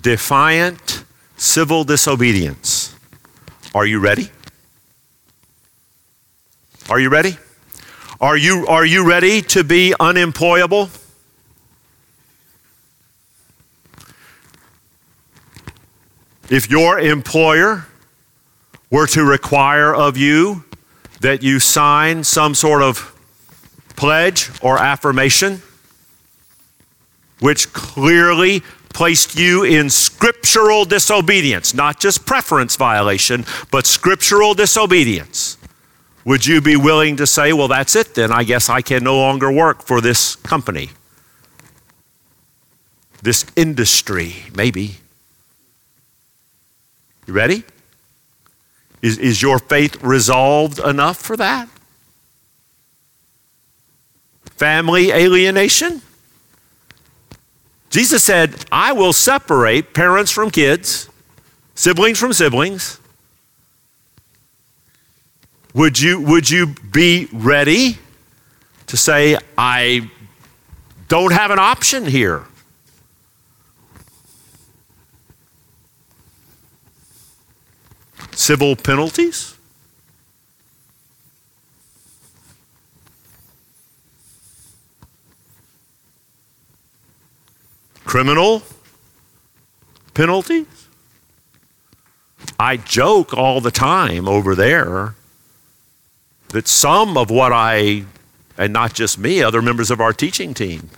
defiant, 0.00 1.04
civil 1.36 1.84
disobedience, 1.84 2.96
are 3.74 3.86
you 3.86 4.00
ready? 4.00 4.30
Are 6.88 6.98
you 6.98 7.10
ready? 7.10 7.36
Are 8.20 8.36
you, 8.36 8.66
are 8.66 8.86
you 8.86 9.06
ready 9.06 9.42
to 9.42 9.62
be 9.62 9.94
unemployable? 10.00 10.88
If 16.50 16.70
your 16.70 17.00
employer 17.00 17.86
were 18.90 19.06
to 19.08 19.24
require 19.24 19.94
of 19.94 20.16
you 20.16 20.64
that 21.20 21.42
you 21.42 21.58
sign 21.58 22.22
some 22.22 22.54
sort 22.54 22.82
of 22.82 23.10
pledge 23.96 24.50
or 24.60 24.78
affirmation, 24.78 25.62
which 27.40 27.72
clearly 27.72 28.62
placed 28.92 29.38
you 29.38 29.64
in 29.64 29.88
scriptural 29.88 30.84
disobedience, 30.84 31.74
not 31.74 31.98
just 31.98 32.26
preference 32.26 32.76
violation, 32.76 33.44
but 33.70 33.86
scriptural 33.86 34.54
disobedience, 34.54 35.56
would 36.24 36.46
you 36.46 36.60
be 36.60 36.76
willing 36.76 37.16
to 37.16 37.26
say, 37.26 37.52
well, 37.52 37.68
that's 37.68 37.96
it 37.96 38.14
then? 38.14 38.30
I 38.30 38.44
guess 38.44 38.68
I 38.68 38.82
can 38.82 39.02
no 39.02 39.16
longer 39.16 39.50
work 39.50 39.82
for 39.82 40.00
this 40.00 40.36
company, 40.36 40.90
this 43.22 43.46
industry, 43.56 44.44
maybe? 44.54 44.98
You 47.26 47.32
ready? 47.32 47.64
Is, 49.02 49.18
is 49.18 49.42
your 49.42 49.58
faith 49.58 50.02
resolved 50.02 50.78
enough 50.78 51.18
for 51.18 51.36
that? 51.36 51.68
Family 54.56 55.10
alienation? 55.10 56.00
Jesus 57.90 58.24
said, 58.24 58.64
I 58.72 58.92
will 58.92 59.12
separate 59.12 59.94
parents 59.94 60.30
from 60.30 60.50
kids, 60.50 61.08
siblings 61.74 62.18
from 62.18 62.32
siblings. 62.32 62.98
Would 65.74 66.00
you, 66.00 66.20
would 66.20 66.48
you 66.48 66.74
be 66.92 67.28
ready 67.32 67.98
to 68.86 68.96
say, 68.96 69.36
I 69.58 70.10
don't 71.08 71.32
have 71.32 71.50
an 71.50 71.58
option 71.58 72.06
here? 72.06 72.46
Civil 78.38 78.76
penalties? 78.76 79.56
Criminal 88.04 88.62
penalties? 90.14 90.66
I 92.58 92.76
joke 92.76 93.34
all 93.34 93.60
the 93.60 93.70
time 93.70 94.28
over 94.28 94.54
there 94.54 95.14
that 96.48 96.68
some 96.68 97.16
of 97.16 97.30
what 97.30 97.52
I, 97.52 98.04
and 98.56 98.72
not 98.72 98.94
just 98.94 99.18
me, 99.18 99.42
other 99.42 99.60
members 99.60 99.90
of 99.90 100.00
our 100.00 100.12
teaching 100.12 100.54
team, 100.54 100.90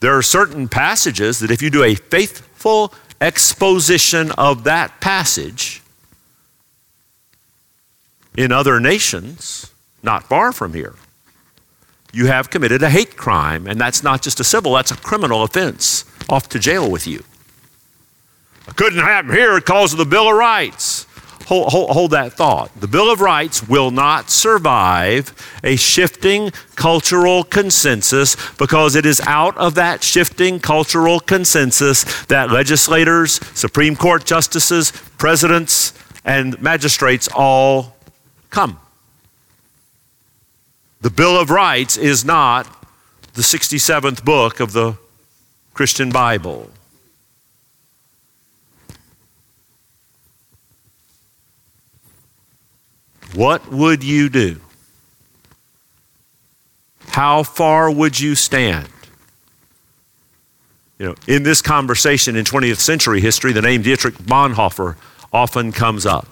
there 0.00 0.16
are 0.16 0.22
certain 0.22 0.68
passages 0.68 1.40
that 1.40 1.50
if 1.50 1.60
you 1.60 1.68
do 1.68 1.82
a 1.82 1.94
faithful 1.94 2.94
exposition 3.20 4.30
of 4.32 4.64
that 4.64 5.00
passage, 5.00 5.82
in 8.36 8.52
other 8.52 8.80
nations 8.80 9.72
not 10.02 10.24
far 10.24 10.52
from 10.52 10.74
here, 10.74 10.94
you 12.12 12.26
have 12.26 12.50
committed 12.50 12.82
a 12.82 12.90
hate 12.90 13.16
crime. 13.16 13.66
And 13.66 13.80
that's 13.80 14.02
not 14.02 14.22
just 14.22 14.40
a 14.40 14.44
civil, 14.44 14.74
that's 14.74 14.90
a 14.90 14.96
criminal 14.96 15.42
offense. 15.42 16.04
Off 16.28 16.48
to 16.50 16.58
jail 16.58 16.90
with 16.90 17.06
you. 17.06 17.22
It 18.68 18.76
couldn't 18.76 19.00
happen 19.00 19.32
here 19.32 19.54
because 19.54 19.92
of 19.92 19.98
the 19.98 20.06
Bill 20.06 20.30
of 20.30 20.36
Rights. 20.36 21.06
Hold, 21.46 21.68
hold, 21.68 21.90
hold, 21.90 22.10
that 22.10 22.32
thought. 22.32 22.72
The 22.80 22.88
Bill 22.88 23.12
of 23.12 23.20
Rights 23.20 23.68
will 23.68 23.92
not 23.92 24.30
survive 24.30 25.32
a 25.62 25.76
shifting 25.76 26.50
cultural 26.74 27.44
consensus 27.44 28.36
because 28.56 28.96
it 28.96 29.06
is 29.06 29.20
out 29.20 29.56
of 29.56 29.76
that 29.76 30.02
shifting 30.02 30.58
cultural 30.58 31.20
consensus 31.20 32.24
that 32.26 32.50
legislators, 32.50 33.34
Supreme 33.56 33.94
Court 33.94 34.24
justices, 34.24 34.90
presidents, 35.18 35.92
and 36.24 36.60
magistrates 36.60 37.28
all 37.32 37.95
come. 38.56 38.80
The 41.02 41.10
Bill 41.10 41.38
of 41.38 41.50
Rights 41.50 41.98
is 41.98 42.24
not 42.24 42.66
the 43.34 43.42
67th 43.42 44.24
book 44.24 44.60
of 44.60 44.72
the 44.72 44.96
Christian 45.74 46.08
Bible. 46.08 46.70
What 53.34 53.70
would 53.70 54.02
you 54.02 54.30
do? 54.30 54.58
How 57.08 57.42
far 57.42 57.90
would 57.90 58.18
you 58.18 58.34
stand? 58.34 58.88
You 60.98 61.08
know, 61.08 61.14
in 61.26 61.42
this 61.42 61.60
conversation 61.60 62.36
in 62.36 62.46
20th 62.46 62.78
century 62.78 63.20
history, 63.20 63.52
the 63.52 63.60
name 63.60 63.82
Dietrich 63.82 64.14
Bonhoeffer 64.14 64.96
often 65.30 65.72
comes 65.72 66.06
up 66.06 66.26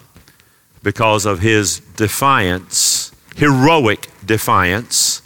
because 0.85 1.25
of 1.25 1.39
his 1.39 1.79
defiance, 1.97 3.11
heroic 3.35 4.07
defiance 4.23 5.23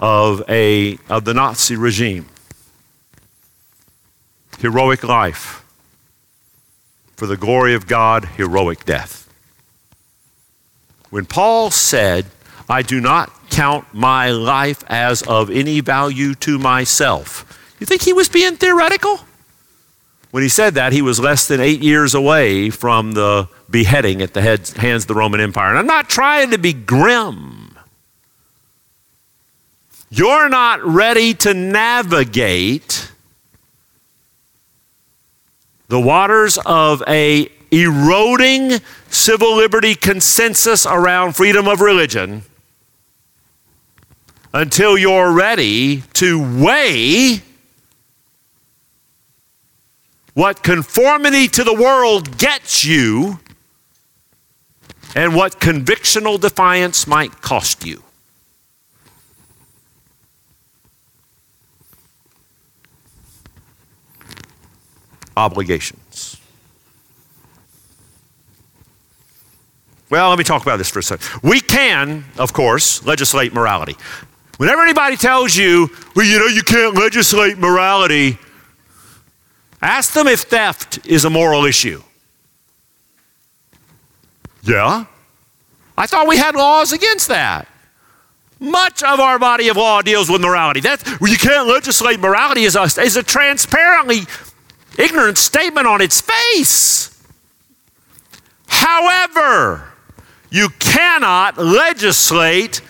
of, 0.00 0.40
a, 0.48 0.96
of 1.08 1.24
the 1.24 1.34
Nazi 1.34 1.74
regime. 1.74 2.26
Heroic 4.60 5.02
life. 5.02 5.64
For 7.16 7.26
the 7.26 7.36
glory 7.36 7.74
of 7.74 7.88
God, 7.88 8.24
heroic 8.36 8.84
death. 8.84 9.28
When 11.10 11.26
Paul 11.26 11.72
said, 11.72 12.26
I 12.68 12.82
do 12.82 13.00
not 13.00 13.50
count 13.50 13.92
my 13.92 14.30
life 14.30 14.84
as 14.86 15.22
of 15.22 15.50
any 15.50 15.80
value 15.80 16.36
to 16.36 16.56
myself, 16.56 17.74
you 17.80 17.86
think 17.86 18.02
he 18.02 18.12
was 18.12 18.28
being 18.28 18.56
theoretical? 18.56 19.18
When 20.34 20.42
he 20.42 20.48
said 20.48 20.74
that, 20.74 20.92
he 20.92 21.00
was 21.00 21.20
less 21.20 21.46
than 21.46 21.60
eight 21.60 21.80
years 21.80 22.12
away 22.12 22.68
from 22.68 23.12
the 23.12 23.48
beheading 23.70 24.20
at 24.20 24.34
the 24.34 24.42
head, 24.42 24.66
hands 24.70 25.04
of 25.04 25.06
the 25.06 25.14
Roman 25.14 25.38
Empire. 25.38 25.68
And 25.68 25.78
I'm 25.78 25.86
not 25.86 26.08
trying 26.08 26.50
to 26.50 26.58
be 26.58 26.72
grim. 26.72 27.78
You're 30.10 30.48
not 30.48 30.82
ready 30.82 31.34
to 31.34 31.54
navigate 31.54 33.12
the 35.86 36.00
waters 36.00 36.58
of 36.66 37.00
a 37.06 37.48
eroding 37.70 38.80
civil 39.10 39.54
liberty 39.54 39.94
consensus 39.94 40.84
around 40.84 41.36
freedom 41.36 41.68
of 41.68 41.80
religion 41.80 42.42
until 44.52 44.98
you're 44.98 45.30
ready 45.30 46.02
to 46.14 46.60
weigh 46.60 47.40
what 50.34 50.62
conformity 50.62 51.48
to 51.48 51.64
the 51.64 51.74
world 51.74 52.36
gets 52.38 52.84
you 52.84 53.38
and 55.14 55.34
what 55.34 55.60
convictional 55.60 56.40
defiance 56.40 57.06
might 57.06 57.40
cost 57.40 57.86
you. 57.86 58.02
Obligations. 65.36 66.40
Well, 70.10 70.28
let 70.28 70.38
me 70.38 70.44
talk 70.44 70.62
about 70.62 70.76
this 70.76 70.90
for 70.90 71.00
a 71.00 71.02
second. 71.02 71.26
We 71.42 71.60
can, 71.60 72.24
of 72.38 72.52
course, 72.52 73.04
legislate 73.04 73.52
morality. 73.52 73.96
Whenever 74.58 74.82
anybody 74.82 75.16
tells 75.16 75.56
you, 75.56 75.90
well, 76.14 76.24
you 76.24 76.38
know, 76.38 76.46
you 76.46 76.62
can't 76.62 76.94
legislate 76.94 77.58
morality, 77.58 78.38
ask 79.84 80.14
them 80.14 80.26
if 80.26 80.40
theft 80.40 81.06
is 81.06 81.24
a 81.24 81.30
moral 81.30 81.64
issue. 81.64 82.02
Yeah? 84.62 85.04
I 85.96 86.06
thought 86.06 86.26
we 86.26 86.38
had 86.38 86.54
laws 86.54 86.92
against 86.92 87.28
that. 87.28 87.68
Much 88.58 89.02
of 89.02 89.20
our 89.20 89.38
body 89.38 89.68
of 89.68 89.76
law 89.76 90.00
deals 90.00 90.30
with 90.30 90.40
morality. 90.40 90.80
That's, 90.80 91.04
well, 91.20 91.30
you 91.30 91.36
can't 91.36 91.68
legislate 91.68 92.18
morality 92.18 92.64
is 92.64 92.76
a, 92.76 92.82
is 92.82 93.16
a 93.16 93.22
transparently 93.22 94.20
ignorant 94.98 95.36
statement 95.36 95.86
on 95.86 96.00
its 96.00 96.20
face. 96.20 97.10
However, 98.66 99.92
you 100.50 100.70
cannot 100.78 101.58
legislate 101.58 102.80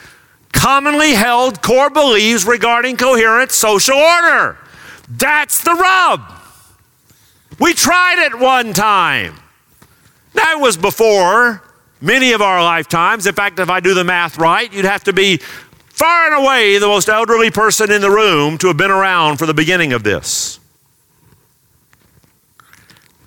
commonly 0.53 1.13
held 1.13 1.61
core 1.61 1.91
beliefs 1.91 2.45
regarding 2.45 2.97
coherent 2.97 3.51
social 3.51 3.97
order. 3.97 4.59
That's 5.09 5.63
the 5.63 5.75
rub. 5.75 6.21
We 7.65 7.73
tried 7.73 8.27
it 8.27 8.39
one 8.39 8.75
time. 8.75 9.37
That 10.35 10.57
was 10.61 10.77
before 10.77 11.63
many 11.99 12.33
of 12.33 12.43
our 12.43 12.63
lifetimes. 12.63 13.27
In 13.27 13.35
fact, 13.35 13.59
if 13.59 13.71
I 13.71 13.81
do 13.81 13.95
the 13.95 14.05
math 14.05 14.37
right, 14.37 14.71
you'd 14.71 14.85
have 14.85 15.05
to 15.05 15.15
be 15.15 15.39
far 15.39 16.27
and 16.27 16.45
away 16.45 16.77
the 16.77 16.87
most 16.87 17.09
elderly 17.09 17.51
person 17.51 17.91
in 17.91 18.03
the 18.03 18.11
room 18.11 18.59
to 18.59 18.67
have 18.67 18.77
been 18.77 18.91
around 18.91 19.39
for 19.39 19.47
the 19.47 19.55
beginning 19.55 19.95
of 19.95 20.03
this. 20.03 20.61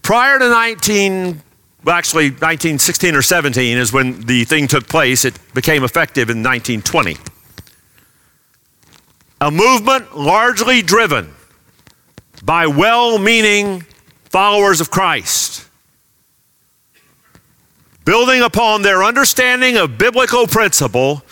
Prior 0.04 0.38
to 0.38 0.48
19 0.48 1.42
well, 1.84 1.96
actually, 1.96 2.26
1916 2.26 3.16
or 3.16 3.24
17 3.24 3.76
is 3.76 3.92
when 3.92 4.22
the 4.28 4.44
thing 4.44 4.68
took 4.68 4.88
place. 4.88 5.26
It 5.26 5.40
became 5.56 5.84
effective 5.84 6.30
in 6.30 6.44
1920. 6.44 7.18
A 9.42 9.50
movement 9.50 10.16
largely 10.16 10.84
driven 10.84 11.34
by 12.44 12.68
well 12.68 13.18
meaning 13.18 13.84
followers 14.30 14.82
of 14.82 14.90
Christ, 14.90 15.68
building 18.06 18.42
upon 18.42 18.82
their 18.82 19.04
understanding 19.04 19.78
of 19.78 19.98
biblical 19.98 20.48
principle, 20.48 21.24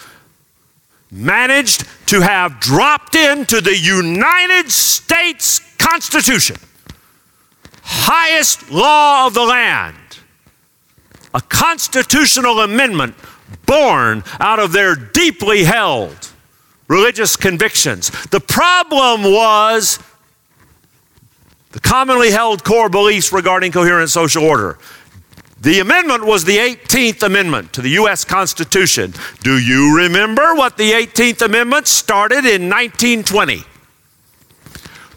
managed 1.11 1.85
to 2.07 2.21
have 2.21 2.59
dropped 2.59 3.15
into 3.15 3.61
the 3.61 3.77
United 3.77 4.71
States 4.71 5.59
Constitution, 5.77 6.57
highest 7.81 8.71
law 8.71 9.27
of 9.27 9.33
the 9.33 9.43
land 9.43 9.95
a 11.35 11.41
constitutional 11.41 12.61
amendment 12.61 13.13
born 13.65 14.23
out 14.39 14.57
of 14.57 14.71
their 14.71 14.95
deeply 14.95 15.65
held 15.65 16.31
religious 16.87 17.35
convictions. 17.35 18.09
The 18.27 18.39
problem 18.39 19.23
was 19.23 19.99
the 21.75 21.81
commonly 21.81 22.31
held 22.31 22.63
core 22.63 22.87
beliefs 22.87 23.33
regarding 23.33 23.69
coherent 23.69 24.09
social 24.09 24.45
order. 24.45 24.77
The 25.59 25.81
amendment 25.81 26.25
was 26.25 26.45
the 26.45 26.55
18th 26.55 27.21
Amendment 27.21 27.73
to 27.73 27.81
the 27.81 27.89
U.S. 27.89 28.23
Constitution. 28.23 29.13
Do 29.43 29.59
you 29.59 29.97
remember 29.97 30.55
what 30.55 30.77
the 30.77 30.93
18th 30.93 31.41
Amendment 31.41 31.87
started 31.87 32.45
in 32.45 32.69
1920? 32.69 33.65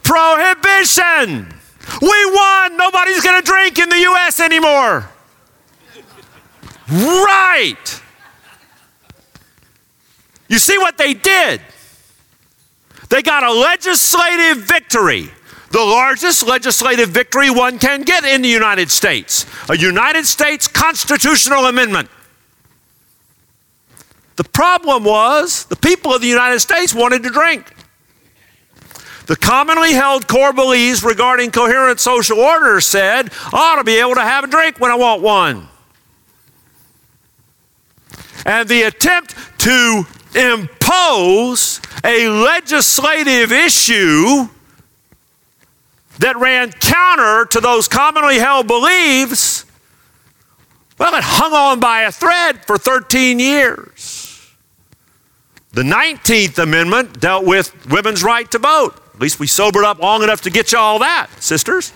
Prohibition! 0.02 1.54
We 2.02 2.30
won! 2.34 2.76
Nobody's 2.76 3.22
going 3.22 3.40
to 3.40 3.46
drink 3.46 3.78
in 3.78 3.88
the 3.88 4.00
U.S. 4.00 4.40
anymore. 4.40 5.08
Right. 6.90 8.02
You 10.48 10.58
see 10.58 10.76
what 10.78 10.98
they 10.98 11.14
did? 11.14 11.60
They 13.10 13.22
got 13.22 13.44
a 13.44 13.52
legislative 13.52 14.64
victory, 14.64 15.30
the 15.70 15.80
largest 15.80 16.46
legislative 16.46 17.10
victory 17.10 17.50
one 17.50 17.78
can 17.78 18.02
get 18.02 18.24
in 18.24 18.42
the 18.42 18.48
United 18.48 18.90
States, 18.90 19.46
a 19.68 19.76
United 19.76 20.26
States 20.26 20.66
constitutional 20.66 21.66
amendment. 21.66 22.08
The 24.36 24.44
problem 24.44 25.04
was 25.04 25.64
the 25.64 25.76
people 25.76 26.14
of 26.14 26.20
the 26.20 26.28
United 26.28 26.60
States 26.60 26.94
wanted 26.94 27.22
to 27.24 27.30
drink. 27.30 27.74
The 29.26 29.36
commonly 29.36 29.92
held 29.92 30.26
core 30.26 30.54
beliefs 30.54 31.02
regarding 31.02 31.50
coherent 31.50 32.00
social 32.00 32.38
order 32.38 32.80
said, 32.80 33.30
I 33.52 33.72
ought 33.72 33.76
to 33.76 33.84
be 33.84 33.98
able 33.98 34.14
to 34.14 34.22
have 34.22 34.44
a 34.44 34.46
drink 34.46 34.80
when 34.80 34.90
I 34.90 34.94
want 34.94 35.20
one. 35.20 35.68
And 38.46 38.66
the 38.68 38.82
attempt 38.82 39.34
to 39.58 40.06
impose 40.34 41.82
a 42.04 42.28
legislative 42.28 43.52
issue 43.52 44.48
that 46.18 46.36
ran 46.36 46.72
counter 46.72 47.46
to 47.46 47.60
those 47.60 47.88
commonly 47.88 48.38
held 48.38 48.66
beliefs, 48.66 49.64
well, 50.98 51.14
it 51.14 51.22
hung 51.22 51.52
on 51.52 51.80
by 51.80 52.02
a 52.02 52.12
thread 52.12 52.64
for 52.64 52.76
13 52.76 53.38
years. 53.38 54.52
The 55.72 55.82
19th 55.82 56.58
Amendment 56.58 57.20
dealt 57.20 57.44
with 57.44 57.86
women's 57.88 58.24
right 58.24 58.50
to 58.50 58.58
vote. 58.58 59.00
At 59.14 59.20
least 59.20 59.38
we 59.38 59.46
sobered 59.46 59.84
up 59.84 60.00
long 60.00 60.22
enough 60.22 60.40
to 60.42 60.50
get 60.50 60.72
you 60.72 60.78
all 60.78 60.98
that, 60.98 61.28
sisters. 61.38 61.92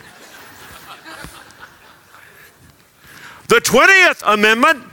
The 3.48 3.56
20th 3.56 4.22
Amendment 4.24 4.84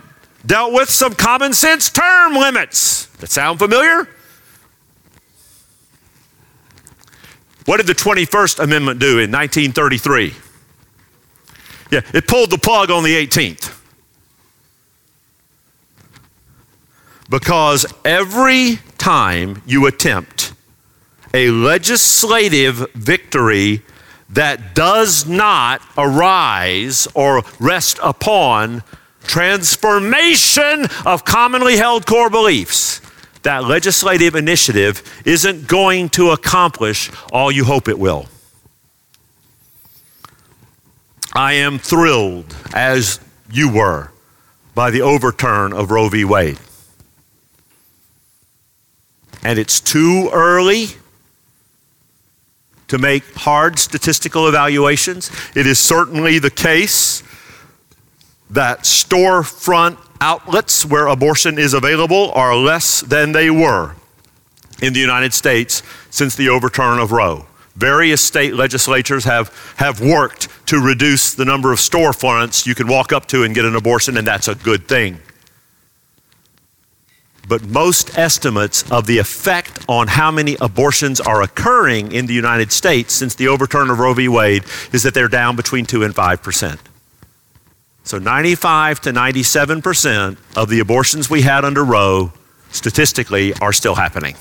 dealt 0.46 0.74
with 0.74 0.90
some 0.90 1.14
common 1.14 1.54
sense 1.54 1.90
term 1.90 2.34
limits. 2.34 3.06
That 3.18 3.30
sound 3.30 3.60
familiar? 3.60 4.10
What 7.70 7.78
did 7.78 7.86
the 7.86 7.94
21st 7.94 8.64
Amendment 8.64 9.00
do 9.00 9.20
in 9.20 9.32
1933? 9.32 10.34
Yeah, 11.92 12.02
it 12.16 12.28
pulled 12.28 12.50
the 12.50 12.58
plug 12.58 12.90
on 12.90 13.04
the 13.04 13.14
18th. 13.14 13.80
Because 17.30 17.86
every 18.04 18.80
time 18.98 19.62
you 19.68 19.86
attempt 19.86 20.54
a 21.32 21.52
legislative 21.52 22.92
victory 22.96 23.84
that 24.32 24.74
does 24.74 25.28
not 25.28 25.80
arise 25.96 27.08
or 27.14 27.44
rest 27.60 28.00
upon 28.02 28.82
transformation 29.26 30.88
of 31.06 31.24
commonly 31.24 31.78
held 31.78 32.08
core 32.08 32.32
beliefs, 32.32 33.00
that 33.44 33.64
legislative 33.64 34.36
initiative 34.36 35.04
isn't 35.26 35.68
going 35.68 36.10
to 36.10 36.32
accomplish 36.32 37.12
all 37.32 37.52
you 37.52 37.64
hope 37.64 37.88
it 37.88 37.98
will. 37.98 38.28
I 41.34 41.54
am 41.54 41.80
thrilled, 41.80 42.56
as 42.74 43.20
you 43.52 43.72
were, 43.72 44.12
by 44.76 44.92
the 44.92 45.02
overturn 45.02 45.74
of 45.74 45.92
Roe 45.92 46.10
v. 46.10 46.26
Wade. 46.26 46.60
And 49.44 49.58
it's 49.58 49.80
too 49.80 50.30
early 50.34 50.88
to 52.88 52.98
make 52.98 53.24
hard 53.36 53.80
statistical 53.80 54.48
evaluations. 54.48 55.32
It 55.56 55.68
is 55.68 55.80
certainly 55.80 56.40
the 56.40 56.50
case 56.50 57.24
that 58.50 58.80
storefront 58.80 59.98
outlets 60.22 60.86
where 60.86 61.08
abortion 61.08 61.58
is 61.58 61.74
available 61.74 62.32
are 62.34 62.56
less 62.56 63.02
than 63.02 63.32
they 63.32 63.50
were 63.50 63.96
in 64.82 64.94
the 64.94 65.00
United 65.00 65.34
States 65.34 65.84
since 66.10 66.36
the 66.36 66.50
overturn 66.50 67.00
of 67.00 67.12
Roe. 67.12 67.46
Various 67.76 68.24
state 68.24 68.54
legislatures 68.56 69.24
have, 69.24 69.54
have 69.78 70.02
worked 70.02 70.50
to 70.68 70.80
reduce 70.80 71.34
the 71.34 71.46
number 71.46 71.72
of 71.72 71.80
storefronts 71.80 72.66
you 72.66 72.76
can 72.76 72.88
walk 72.88 73.14
up 73.14 73.26
to 73.28 73.44
and 73.44 73.56
get 73.56 73.66
an 73.66 73.76
abortion, 73.76 74.18
and 74.18 74.28
that's 74.28 74.48
a 74.48 74.56
good 74.56 74.88
thing 74.88 75.20
but 77.50 77.64
most 77.68 78.16
estimates 78.18 78.90
of 78.92 79.08
the 79.08 79.18
effect 79.18 79.84
on 79.90 80.08
how 80.08 80.30
many 80.30 80.56
abortions 80.62 81.20
are 81.20 81.42
occurring 81.42 82.12
in 82.12 82.28
the 82.28 82.34
United 82.34 82.72
States 82.72 83.12
since 83.12 83.34
the 83.34 83.48
overturn 83.48 83.90
of 83.90 83.98
Roe 83.98 84.14
v. 84.14 84.30
Wade 84.30 84.64
is 84.94 85.02
that 85.04 85.16
they're 85.16 85.28
down 85.28 85.56
between 85.56 85.86
2 85.86 86.04
and 86.04 86.16
5 86.16 86.44
percent. 86.44 86.80
So 88.10 88.18
95 88.18 89.02
to 89.02 89.12
97 89.12 89.84
percent 89.84 90.40
of 90.56 90.68
the 90.68 90.80
abortions 90.80 91.30
we 91.30 91.44
had 91.44 91.64
under 91.64 91.86
Roe 91.86 92.34
statistically 92.72 93.54
are 93.62 93.72
still 93.72 93.94
happening. 93.94 94.36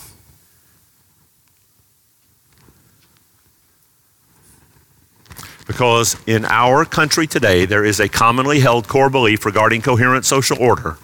Because 5.66 6.16
in 6.26 6.46
our 6.46 6.87
country 6.87 7.26
today, 7.26 7.66
there 7.66 7.85
is 7.85 8.00
a 8.00 8.09
commonly 8.09 8.61
held 8.61 8.88
core 8.88 9.11
belief 9.11 9.44
regarding 9.44 9.83
coherent 9.83 10.24
social 10.24 10.59
order 10.59 10.96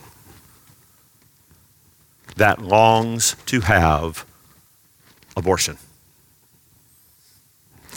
that 2.36 2.62
longs 2.62 3.36
to 3.44 3.60
have 3.60 4.24
abortion. 5.36 5.76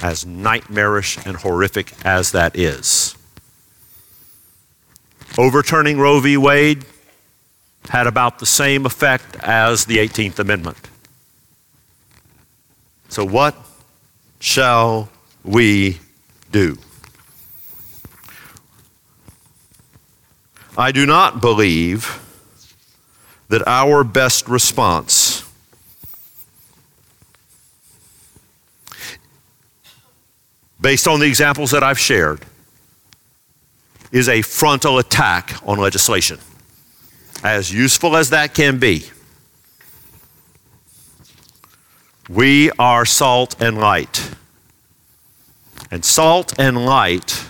As 0.03 0.25
nightmarish 0.25 1.25
and 1.25 1.37
horrific 1.37 1.93
as 2.03 2.33
that 2.33 2.53
is. 2.57 3.16
Overturning 5.37 5.99
Roe 5.99 6.19
v. 6.19 6.35
Wade 6.35 6.83
had 7.89 8.07
about 8.07 8.39
the 8.39 8.45
same 8.45 8.85
effect 8.85 9.35
as 9.37 9.85
the 9.85 9.97
18th 9.97 10.39
Amendment. 10.39 10.89
So, 13.09 13.23
what 13.23 13.55
shall 14.39 15.09
we 15.43 15.99
do? 16.51 16.77
I 20.77 20.91
do 20.91 21.05
not 21.05 21.39
believe 21.39 22.23
that 23.49 23.65
our 23.67 24.03
best 24.03 24.49
response 24.49 25.43
based 30.81 31.07
on 31.07 31.19
the 31.19 31.25
examples 31.25 31.71
that 31.71 31.83
I've 31.83 31.99
shared 31.99 32.41
is 34.11 34.29
a 34.29 34.41
frontal 34.41 34.99
attack 34.99 35.55
on 35.65 35.77
legislation. 35.77 36.39
As 37.43 37.73
useful 37.73 38.15
as 38.15 38.29
that 38.31 38.53
can 38.53 38.79
be, 38.79 39.05
we 42.29 42.71
are 42.71 43.05
salt 43.05 43.61
and 43.61 43.77
light. 43.77 44.31
And 45.91 46.03
salt 46.03 46.53
and 46.59 46.85
light 46.85 47.45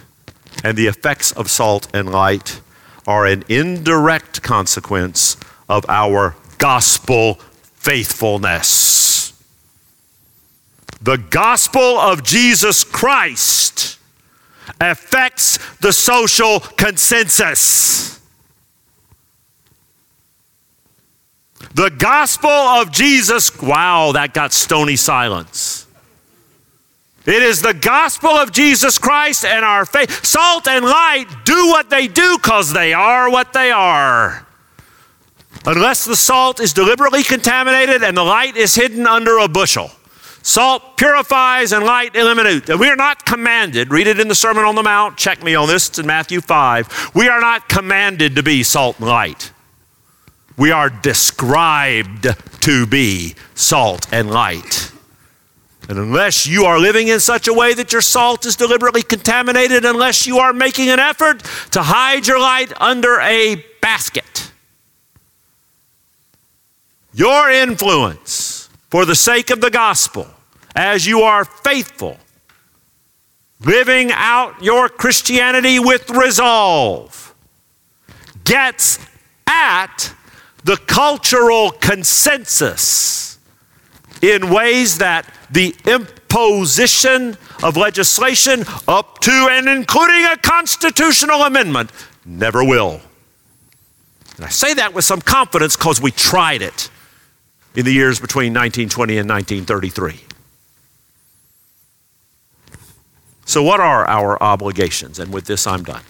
and 0.64 0.78
the 0.78 0.88
effects 0.88 1.32
of 1.32 1.50
salt 1.50 1.88
and 1.94 2.12
light 2.12 2.62
are 3.08 3.26
an 3.26 3.44
indirect 3.48 4.42
consequence 4.44 5.38
of 5.70 5.86
our 5.88 6.36
gospel 6.58 7.36
faithfulness. 7.76 9.34
The 11.02 11.18
gospel 11.18 11.98
of 11.98 12.24
Jesus 12.24 12.84
Christ 12.84 13.97
affects 14.80 15.58
the 15.78 15.94
social 15.94 16.60
consensus. 16.60 18.20
The 21.74 21.90
gospel 21.90 22.50
of 22.50 22.92
Jesus, 22.92 23.60
wow, 23.62 24.12
that 24.14 24.34
got 24.34 24.54
stony 24.54 24.96
silence. 24.96 25.86
It 27.26 27.44
is 27.44 27.62
the 27.62 27.74
gospel 27.74 28.30
of 28.30 28.52
Jesus 28.52 28.98
Christ 28.98 29.44
and 29.44 29.66
our 29.66 29.86
faith. 29.86 30.26
Salt 30.26 30.68
and 30.68 30.86
light 30.86 31.26
do 31.44 31.68
what 31.68 31.90
they 31.90 32.08
do 32.08 32.38
because 32.38 32.72
they 32.72 32.94
are 32.94 33.30
what 33.30 33.52
they 33.54 33.70
are 33.70 34.48
unless 35.66 36.06
the 36.06 36.16
salt 36.16 36.60
is 36.60 36.72
deliberately 36.72 37.24
contaminated 37.24 38.02
and 38.02 38.16
the 38.16 38.24
light 38.24 38.56
is 38.56 38.74
hidden 38.76 39.06
under 39.06 39.38
a 39.38 39.48
bushel. 39.48 39.92
Salt 40.48 40.96
purifies 40.96 41.74
and 41.74 41.84
light 41.84 42.16
eliminates. 42.16 42.74
We 42.74 42.88
are 42.88 42.96
not 42.96 43.26
commanded, 43.26 43.92
read 43.92 44.08
it 44.08 44.18
in 44.18 44.30
the 44.30 44.34
Sermon 44.34 44.64
on 44.64 44.76
the 44.76 44.82
Mount, 44.82 45.18
check 45.18 45.44
me 45.44 45.56
on 45.56 45.68
this, 45.68 45.90
it's 45.90 46.00
in 46.00 46.08
Matthew 46.08 46.40
5. 46.40 47.12
We 47.14 47.28
are 47.28 47.42
not 47.42 47.68
commanded 47.68 48.38
to 48.38 48.44
be 48.44 48.64
salt 48.64 48.98
and 49.00 49.10
light. 49.10 49.52
We 50.56 50.72
are 50.72 50.90
described 50.90 52.28
to 52.62 52.86
be 52.88 53.36
salt 53.56 54.08
and 54.14 54.32
light. 54.32 54.94
And 55.90 55.98
unless 55.98 56.48
you 56.48 56.64
are 56.64 56.80
living 56.80 57.10
in 57.10 57.20
such 57.20 57.50
a 57.50 57.54
way 57.54 57.74
that 57.74 57.92
your 57.92 58.02
salt 58.02 58.46
is 58.46 58.56
deliberately 58.56 59.02
contaminated, 59.02 59.84
unless 59.84 60.26
you 60.26 60.38
are 60.38 60.54
making 60.54 60.88
an 60.88 61.00
effort 61.00 61.44
to 61.72 61.84
hide 61.84 62.26
your 62.26 62.40
light 62.40 62.72
under 62.80 63.20
a 63.20 63.66
basket, 63.82 64.54
your 67.14 67.52
influence 67.52 68.70
for 68.90 69.04
the 69.04 69.14
sake 69.14 69.50
of 69.50 69.60
the 69.60 69.70
gospel 69.70 70.36
as 70.78 71.08
you 71.08 71.22
are 71.22 71.44
faithful, 71.44 72.18
living 73.62 74.12
out 74.12 74.64
your 74.64 74.88
Christianity 74.88 75.80
with 75.80 76.08
resolve, 76.12 77.34
gets 78.44 79.00
at 79.48 80.14
the 80.64 80.78
cultural 80.78 81.72
consensus 81.72 83.40
in 84.22 84.52
ways 84.52 85.00
that 85.00 85.28
the 85.50 85.76
imposition 85.88 87.36
of 87.64 87.76
legislation 87.76 88.64
up 88.88 89.20
to 89.20 89.48
and 89.50 89.68
including 89.68 90.26
a 90.26 90.38
constitutional 90.38 91.42
amendment 91.42 91.92
never 92.24 92.64
will. 92.64 93.02
And 94.36 94.46
I 94.46 94.50
say 94.50 94.76
that 94.76 94.94
with 94.94 95.06
some 95.06 95.22
confidence 95.22 95.76
because 95.76 96.00
we 96.00 96.12
tried 96.12 96.62
it 96.62 96.92
in 97.76 97.84
the 97.84 97.94
years 97.94 98.20
between 98.20 98.54
1920 98.54 99.18
and 99.18 99.28
1933. 99.28 100.27
So, 103.48 103.64
what 103.64 103.80
are 103.80 104.06
our 104.06 104.42
obligations? 104.44 105.20
And 105.20 105.32
with 105.32 105.46
this, 105.46 105.66
I'm 105.66 105.82
done. 105.82 106.04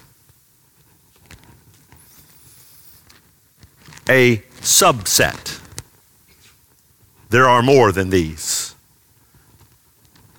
A 4.09 4.37
subset. 4.61 5.61
There 7.29 7.47
are 7.47 7.61
more 7.61 7.91
than 7.91 8.09
these, 8.09 8.73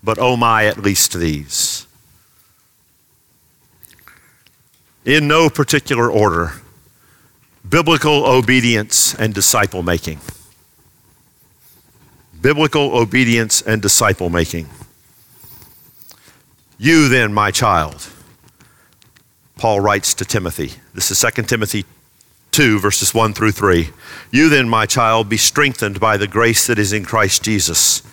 but 0.03 0.19
oh 0.19 0.37
my, 0.37 0.65
at 0.65 0.79
least 0.79 1.13
these. 1.13 1.87
In 5.05 5.29
no 5.29 5.49
particular 5.49 6.11
order 6.11 6.55
biblical 7.69 8.27
obedience 8.27 9.15
and 9.15 9.33
disciple 9.33 9.85
making. 9.85 10.19
biblical 12.41 12.97
obedience 12.97 13.63
and 13.63 13.81
disciple 13.83 14.31
making. 14.31 14.67
You 16.81 17.09
then, 17.09 17.35
my 17.35 17.51
child, 17.51 18.09
Paul 19.57 19.81
writes 19.81 20.15
to 20.15 20.25
Timothy. 20.25 20.75
This 20.95 21.11
is 21.11 21.21
2 21.21 21.43
Timothy 21.43 21.85
2, 22.53 22.79
verses 22.79 23.13
1 23.13 23.35
through 23.35 23.51
3. 23.51 23.91
You 24.31 24.49
then, 24.49 24.69
my 24.69 24.87
child, 24.87 25.29
be 25.29 25.39
strengthened 25.39 25.99
by 25.99 26.17
the 26.17 26.29
grace 26.29 26.69
that 26.69 26.79
is 26.79 26.93
in 26.93 27.05
Christ 27.05 27.43
Jesus. 27.43 28.05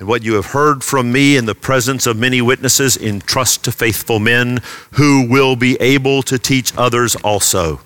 And 0.00 0.08
what 0.08 0.24
you 0.24 0.34
have 0.34 0.46
heard 0.46 0.82
from 0.82 1.12
me 1.12 1.36
in 1.36 1.46
the 1.46 1.54
presence 1.54 2.04
of 2.04 2.16
many 2.16 2.42
witnesses, 2.42 2.96
entrust 2.96 3.62
to 3.64 3.70
faithful 3.70 4.18
men 4.18 4.58
who 4.94 5.28
will 5.28 5.54
be 5.54 5.76
able 5.80 6.24
to 6.24 6.36
teach 6.36 6.76
others 6.76 7.14
also. 7.14 7.80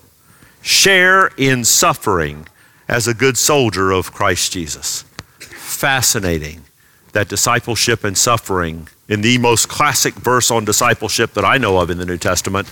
Share 0.62 1.26
in 1.36 1.66
suffering 1.66 2.48
as 2.88 3.06
a 3.06 3.12
good 3.12 3.36
soldier 3.36 3.90
of 3.90 4.14
Christ 4.14 4.52
Jesus. 4.52 5.02
Fascinating 5.38 6.64
that 7.12 7.28
discipleship 7.28 8.04
and 8.04 8.16
suffering, 8.16 8.88
in 9.08 9.20
the 9.22 9.38
most 9.38 9.68
classic 9.68 10.14
verse 10.14 10.50
on 10.50 10.64
discipleship 10.64 11.34
that 11.34 11.44
I 11.44 11.58
know 11.58 11.78
of 11.78 11.90
in 11.90 11.98
the 11.98 12.06
New 12.06 12.18
Testament, 12.18 12.68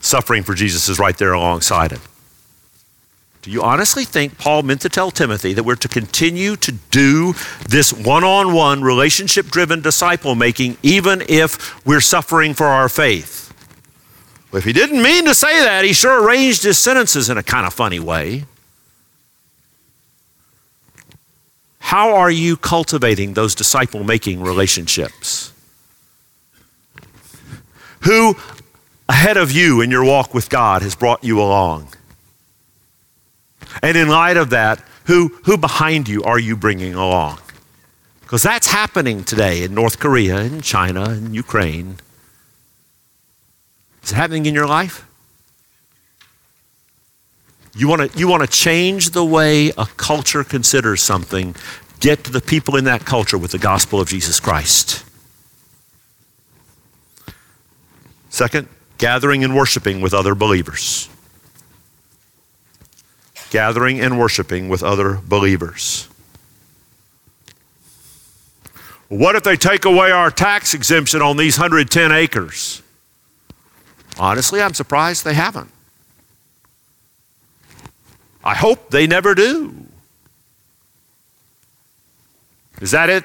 suffering 0.00 0.42
for 0.42 0.54
Jesus 0.54 0.88
is 0.88 0.98
right 0.98 1.16
there 1.16 1.32
alongside 1.32 1.92
it. 1.92 2.00
Do 3.42 3.52
you 3.52 3.62
honestly 3.62 4.04
think 4.04 4.38
Paul 4.38 4.62
meant 4.62 4.80
to 4.80 4.88
tell 4.88 5.12
Timothy 5.12 5.52
that 5.52 5.62
we're 5.62 5.76
to 5.76 5.88
continue 5.88 6.56
to 6.56 6.72
do 6.90 7.32
this 7.68 7.92
one 7.92 8.24
on 8.24 8.52
one, 8.52 8.82
relationship 8.82 9.46
driven 9.46 9.80
disciple 9.80 10.34
making, 10.34 10.78
even 10.82 11.22
if 11.28 11.84
we're 11.86 12.00
suffering 12.00 12.54
for 12.54 12.66
our 12.66 12.88
faith? 12.88 13.52
Well, 14.50 14.58
if 14.58 14.64
he 14.64 14.72
didn't 14.72 15.00
mean 15.00 15.26
to 15.26 15.34
say 15.34 15.60
that, 15.60 15.84
he 15.84 15.92
sure 15.92 16.24
arranged 16.24 16.64
his 16.64 16.78
sentences 16.78 17.30
in 17.30 17.38
a 17.38 17.42
kind 17.42 17.66
of 17.66 17.72
funny 17.72 18.00
way. 18.00 18.46
How 21.86 22.16
are 22.16 22.32
you 22.32 22.56
cultivating 22.56 23.34
those 23.34 23.54
disciple 23.54 24.02
making 24.02 24.42
relationships? 24.42 25.52
Who 28.00 28.36
ahead 29.08 29.36
of 29.36 29.52
you 29.52 29.80
in 29.80 29.92
your 29.92 30.04
walk 30.04 30.34
with 30.34 30.50
God 30.50 30.82
has 30.82 30.96
brought 30.96 31.22
you 31.22 31.40
along? 31.40 31.94
And 33.84 33.96
in 33.96 34.08
light 34.08 34.36
of 34.36 34.50
that, 34.50 34.82
who, 35.04 35.28
who 35.44 35.56
behind 35.56 36.08
you 36.08 36.24
are 36.24 36.40
you 36.40 36.56
bringing 36.56 36.94
along? 36.94 37.38
Because 38.20 38.42
that's 38.42 38.66
happening 38.66 39.22
today 39.22 39.62
in 39.62 39.72
North 39.72 40.00
Korea, 40.00 40.40
in 40.40 40.62
China, 40.62 41.10
in 41.10 41.34
Ukraine. 41.34 41.98
Is 44.02 44.10
it 44.10 44.16
happening 44.16 44.46
in 44.46 44.54
your 44.54 44.66
life? 44.66 45.05
You 47.76 47.88
want 47.88 48.10
to 48.10 48.18
you 48.18 48.26
want 48.26 48.42
to 48.42 48.48
change 48.48 49.10
the 49.10 49.24
way 49.24 49.68
a 49.76 49.86
culture 49.96 50.42
considers 50.42 51.02
something, 51.02 51.54
get 52.00 52.24
to 52.24 52.32
the 52.32 52.40
people 52.40 52.76
in 52.76 52.84
that 52.84 53.04
culture 53.04 53.36
with 53.36 53.50
the 53.50 53.58
gospel 53.58 54.00
of 54.00 54.08
Jesus 54.08 54.40
Christ. 54.40 55.04
Second, 58.30 58.68
gathering 58.98 59.44
and 59.44 59.54
worshiping 59.54 60.00
with 60.00 60.14
other 60.14 60.34
believers 60.34 61.08
gathering 63.50 64.00
and 64.00 64.18
worshiping 64.18 64.68
with 64.68 64.82
other 64.82 65.20
believers. 65.26 66.08
What 69.08 69.36
if 69.36 69.44
they 69.44 69.56
take 69.56 69.84
away 69.84 70.10
our 70.10 70.30
tax 70.30 70.74
exemption 70.74 71.22
on 71.22 71.36
these 71.36 71.58
110 71.58 72.10
acres? 72.10 72.82
Honestly, 74.18 74.60
I'm 74.60 74.74
surprised 74.74 75.24
they 75.24 75.34
haven't. 75.34 75.70
I 78.46 78.54
hope 78.54 78.90
they 78.90 79.06
never 79.06 79.34
do. 79.34 79.74
Is 82.80 82.92
that 82.92 83.10
it? 83.10 83.24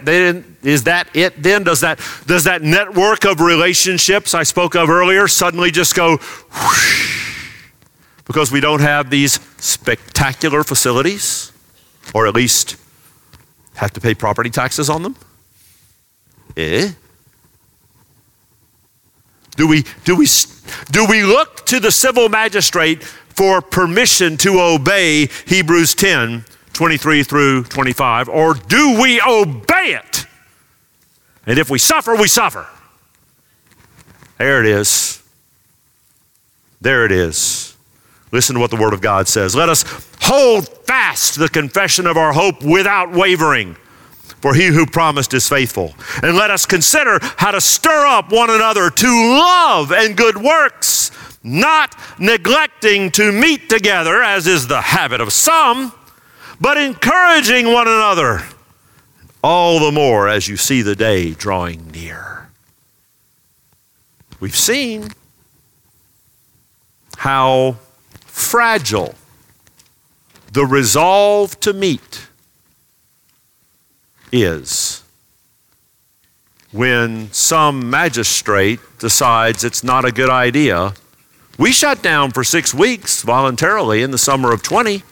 Is 0.64 0.86
that 0.86 1.16
it 1.16 1.44
then? 1.44 1.64
Does 1.64 1.82
that, 1.82 2.00
does 2.26 2.46
that 2.46 2.62
network 2.62 3.26
of 3.26 3.40
relationships 3.40 4.34
I 4.34 4.44
spoke 4.44 4.76
of 4.76 4.90
earlier 4.90 5.28
suddenly 5.28 5.72
just 5.72 5.96
go 5.96 6.18
whoosh? 6.18 7.12
because 8.32 8.50
we 8.50 8.62
don't 8.62 8.80
have 8.80 9.10
these 9.10 9.42
spectacular 9.58 10.64
facilities, 10.64 11.52
or 12.14 12.28
at 12.28 12.34
least 12.34 12.78
have 13.76 13.92
to 13.92 14.00
pay 14.00 14.14
property 14.14 14.50
taxes 14.50 14.90
on 14.90 15.04
them? 15.04 15.18
Eh? 16.56 16.92
Do 19.58 19.68
we, 19.68 19.84
do 20.06 20.16
we, 20.16 20.28
do 20.92 21.06
we 21.06 21.24
look 21.24 21.66
to 21.66 21.82
the 21.82 21.92
civil 21.92 22.30
magistrate 22.30 23.04
for 23.36 23.62
permission 23.62 24.38
to 24.38 24.60
obey 24.60 25.28
Hebrews 25.48 25.96
10 25.96 26.46
23 26.74 27.24
through 27.24 27.64
25, 27.66 28.30
or 28.30 28.54
do 28.54 29.00
we 29.02 29.22
obey 29.22 29.94
it? 29.94 30.26
And 31.46 31.60
if 31.60 31.70
we 31.70 31.78
suffer, 31.78 32.16
we 32.16 32.28
suffer. 32.28 32.68
There 34.38 34.62
it 34.62 34.68
is. 34.68 35.22
There 36.80 37.06
it 37.06 37.12
is. 37.12 37.76
Listen 38.32 38.56
to 38.56 38.60
what 38.60 38.72
the 38.72 38.78
Word 38.78 38.94
of 38.94 39.02
God 39.02 39.28
says. 39.28 39.56
Let 39.56 39.70
us 39.70 39.84
hold 40.22 40.68
fast 40.86 41.38
the 41.38 41.50
confession 41.50 42.08
of 42.08 42.18
our 42.18 42.34
hope 42.34 42.64
without 42.64 43.12
wavering, 43.12 43.76
for 44.42 44.54
he 44.54 44.68
who 44.68 44.86
promised 44.86 45.34
is 45.34 45.48
faithful. 45.48 45.94
And 46.24 46.36
let 46.36 46.50
us 46.50 46.66
consider 46.66 47.20
how 47.38 47.52
to 47.52 47.62
stir 47.62 48.06
up 48.08 48.32
one 48.32 48.50
another 48.50 48.90
to 48.90 49.08
love 49.08 49.92
and 49.92 50.16
good 50.16 50.38
works, 50.38 51.12
not 51.44 51.96
neglecting 52.20 53.12
to 53.12 53.32
meet 53.32 53.70
together, 53.70 54.22
as 54.22 54.48
is 54.48 54.68
the 54.68 54.82
habit 54.82 55.22
of 55.22 55.34
some, 55.34 55.92
but 56.60 56.78
encouraging 56.78 57.72
one 57.72 57.88
another, 57.88 58.44
all 59.44 59.80
the 59.80 59.92
more 59.92 60.28
as 60.30 60.48
you 60.48 60.58
see 60.58 60.82
the 60.82 60.96
day 60.96 61.34
drawing 61.34 61.92
near. 61.92 62.50
We've 64.40 64.56
seen 64.56 65.10
how 67.18 67.78
fragile 68.26 69.16
the 70.54 70.66
resolve 70.66 71.60
to 71.62 71.74
meet 71.74 72.28
is 74.32 75.04
when 76.72 77.32
some 77.32 77.90
magistrate 77.90 78.80
decides 79.00 79.64
it's 79.64 79.84
not 79.84 80.06
a 80.06 80.12
good 80.12 80.30
idea. 80.30 80.94
We 81.58 81.72
shut 81.72 82.02
down 82.02 82.32
for 82.32 82.44
six 82.44 82.74
weeks 82.74 83.22
voluntarily 83.22 84.02
in 84.02 84.12
the 84.12 84.18
summer 84.18 84.52
of 84.52 84.64
20. 84.64 85.04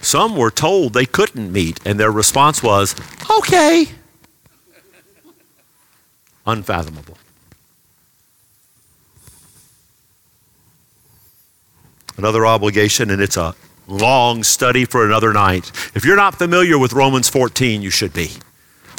Some 0.00 0.36
were 0.36 0.50
told 0.50 0.92
they 0.92 1.06
couldn't 1.06 1.52
meet, 1.52 1.80
and 1.86 1.98
their 1.98 2.12
response 2.12 2.62
was, 2.62 2.94
okay 3.30 3.88
unfathomable. 6.46 7.16
Another 12.16 12.46
obligation, 12.46 13.10
and 13.10 13.20
it's 13.20 13.36
a 13.36 13.54
long 13.86 14.42
study 14.42 14.84
for 14.84 15.04
another 15.04 15.32
night. 15.32 15.70
If 15.94 16.04
you're 16.04 16.16
not 16.16 16.36
familiar 16.36 16.78
with 16.78 16.92
Romans 16.92 17.28
14, 17.28 17.82
you 17.82 17.90
should 17.90 18.12
be. 18.12 18.30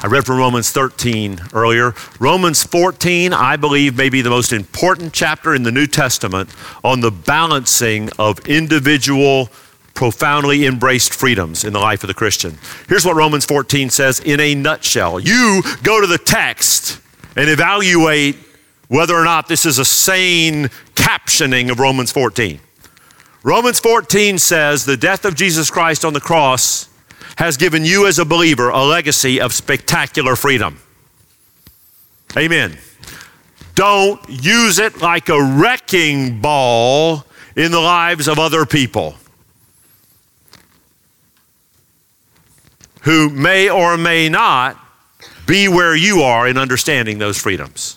I 0.02 0.08
read 0.08 0.26
from 0.26 0.36
Romans 0.36 0.70
13 0.70 1.40
earlier. 1.54 1.94
Romans 2.20 2.62
14, 2.62 3.32
I 3.32 3.56
believe, 3.56 3.96
may 3.96 4.10
be 4.10 4.20
the 4.20 4.30
most 4.30 4.52
important 4.52 5.14
chapter 5.14 5.54
in 5.54 5.62
the 5.62 5.72
New 5.72 5.86
Testament 5.86 6.50
on 6.84 7.00
the 7.00 7.10
balancing 7.10 8.10
of 8.18 8.38
individual, 8.46 9.48
profoundly 9.94 10.66
embraced 10.66 11.14
freedoms 11.14 11.64
in 11.64 11.72
the 11.72 11.78
life 11.78 12.04
of 12.04 12.08
the 12.08 12.14
Christian. 12.14 12.58
Here's 12.88 13.06
what 13.06 13.16
Romans 13.16 13.46
14 13.46 13.88
says 13.88 14.20
in 14.20 14.38
a 14.38 14.54
nutshell. 14.54 15.18
You 15.18 15.62
go 15.82 16.00
to 16.00 16.06
the 16.06 16.18
text 16.18 17.00
and 17.34 17.48
evaluate 17.48 18.36
whether 18.88 19.14
or 19.14 19.24
not 19.24 19.48
this 19.48 19.64
is 19.64 19.78
a 19.78 19.84
sane 19.84 20.68
captioning 20.94 21.70
of 21.70 21.80
Romans 21.80 22.12
14. 22.12 22.60
Romans 23.46 23.78
14 23.78 24.38
says 24.38 24.84
the 24.84 24.96
death 24.96 25.24
of 25.24 25.36
Jesus 25.36 25.70
Christ 25.70 26.04
on 26.04 26.12
the 26.12 26.20
cross 26.20 26.88
has 27.36 27.56
given 27.56 27.84
you 27.84 28.08
as 28.08 28.18
a 28.18 28.24
believer 28.24 28.70
a 28.70 28.82
legacy 28.82 29.40
of 29.40 29.52
spectacular 29.52 30.34
freedom. 30.34 30.80
Amen. 32.36 32.76
Don't 33.76 34.20
use 34.28 34.80
it 34.80 35.00
like 35.00 35.28
a 35.28 35.40
wrecking 35.40 36.40
ball 36.40 37.24
in 37.54 37.70
the 37.70 37.78
lives 37.78 38.26
of 38.26 38.40
other 38.40 38.66
people 38.66 39.14
who 43.02 43.30
may 43.30 43.70
or 43.70 43.96
may 43.96 44.28
not 44.28 44.76
be 45.46 45.68
where 45.68 45.94
you 45.94 46.22
are 46.22 46.48
in 46.48 46.58
understanding 46.58 47.20
those 47.20 47.38
freedoms. 47.38 47.96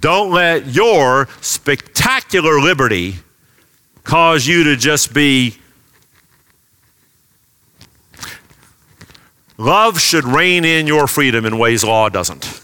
Don't 0.00 0.32
let 0.32 0.66
your 0.66 1.28
spectacular 1.40 2.60
liberty 2.60 3.18
cause 4.08 4.46
you 4.46 4.64
to 4.64 4.74
just 4.74 5.12
be. 5.12 5.54
Love 9.58 10.00
should 10.00 10.24
rein 10.24 10.64
in 10.64 10.86
your 10.86 11.06
freedom 11.06 11.44
in 11.44 11.58
ways 11.58 11.84
law 11.84 12.08
doesn't. 12.08 12.62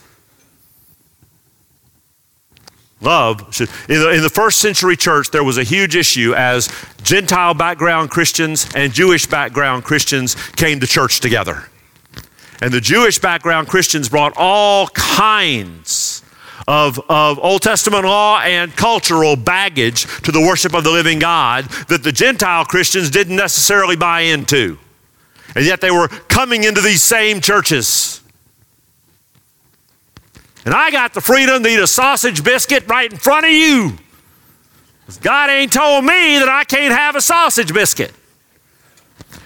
Love 3.02 3.54
should. 3.54 3.68
In 3.90 4.00
the, 4.00 4.10
in 4.12 4.22
the, 4.22 4.30
first 4.30 4.58
century 4.58 4.96
church, 4.96 5.30
there 5.30 5.44
was 5.44 5.58
a 5.58 5.62
huge 5.62 5.94
issue 5.94 6.32
as 6.34 6.70
Gentile 7.02 7.52
background 7.52 8.10
Christians 8.10 8.66
and 8.74 8.90
Jewish 8.90 9.26
background 9.26 9.84
Christians 9.84 10.36
came 10.52 10.80
to 10.80 10.86
church 10.86 11.20
together. 11.20 11.68
And 12.62 12.72
the 12.72 12.80
Jewish 12.80 13.18
background 13.18 13.68
Christians 13.68 14.08
brought 14.08 14.32
all 14.36 14.86
kinds 14.88 16.23
of, 16.66 17.00
of 17.08 17.38
Old 17.38 17.62
Testament 17.62 18.04
law 18.04 18.40
and 18.40 18.74
cultural 18.74 19.36
baggage 19.36 20.06
to 20.22 20.32
the 20.32 20.40
worship 20.40 20.74
of 20.74 20.84
the 20.84 20.90
living 20.90 21.18
God 21.18 21.64
that 21.88 22.02
the 22.02 22.12
Gentile 22.12 22.64
Christians 22.64 23.10
didn't 23.10 23.36
necessarily 23.36 23.96
buy 23.96 24.20
into. 24.20 24.78
And 25.54 25.64
yet 25.64 25.80
they 25.80 25.90
were 25.90 26.08
coming 26.08 26.64
into 26.64 26.80
these 26.80 27.02
same 27.02 27.40
churches. 27.40 28.20
And 30.64 30.74
I 30.74 30.90
got 30.90 31.12
the 31.12 31.20
freedom 31.20 31.62
to 31.62 31.68
eat 31.68 31.78
a 31.78 31.86
sausage 31.86 32.42
biscuit 32.42 32.88
right 32.88 33.12
in 33.12 33.18
front 33.18 33.46
of 33.46 33.52
you. 33.52 33.98
God 35.20 35.50
ain't 35.50 35.72
told 35.72 36.04
me 36.04 36.38
that 36.38 36.48
I 36.48 36.64
can't 36.64 36.94
have 36.94 37.14
a 37.14 37.20
sausage 37.20 37.72
biscuit. 37.72 38.12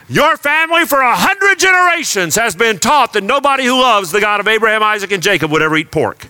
Your 0.09 0.37
family 0.37 0.87
for 0.87 1.01
a 1.01 1.15
hundred 1.15 1.59
generations 1.59 2.37
has 2.37 2.55
been 2.55 2.79
taught 2.79 3.13
that 3.13 3.25
nobody 3.25 3.65
who 3.65 3.81
loves 3.81 4.11
the 4.11 4.21
God 4.21 4.41
of 4.41 4.49
Abraham, 4.49 4.83
Isaac, 4.83 5.11
and 5.11 5.23
Jacob 5.23 5.51
would 5.51 5.61
ever 5.61 5.77
eat 5.77 5.91
pork. 5.91 6.29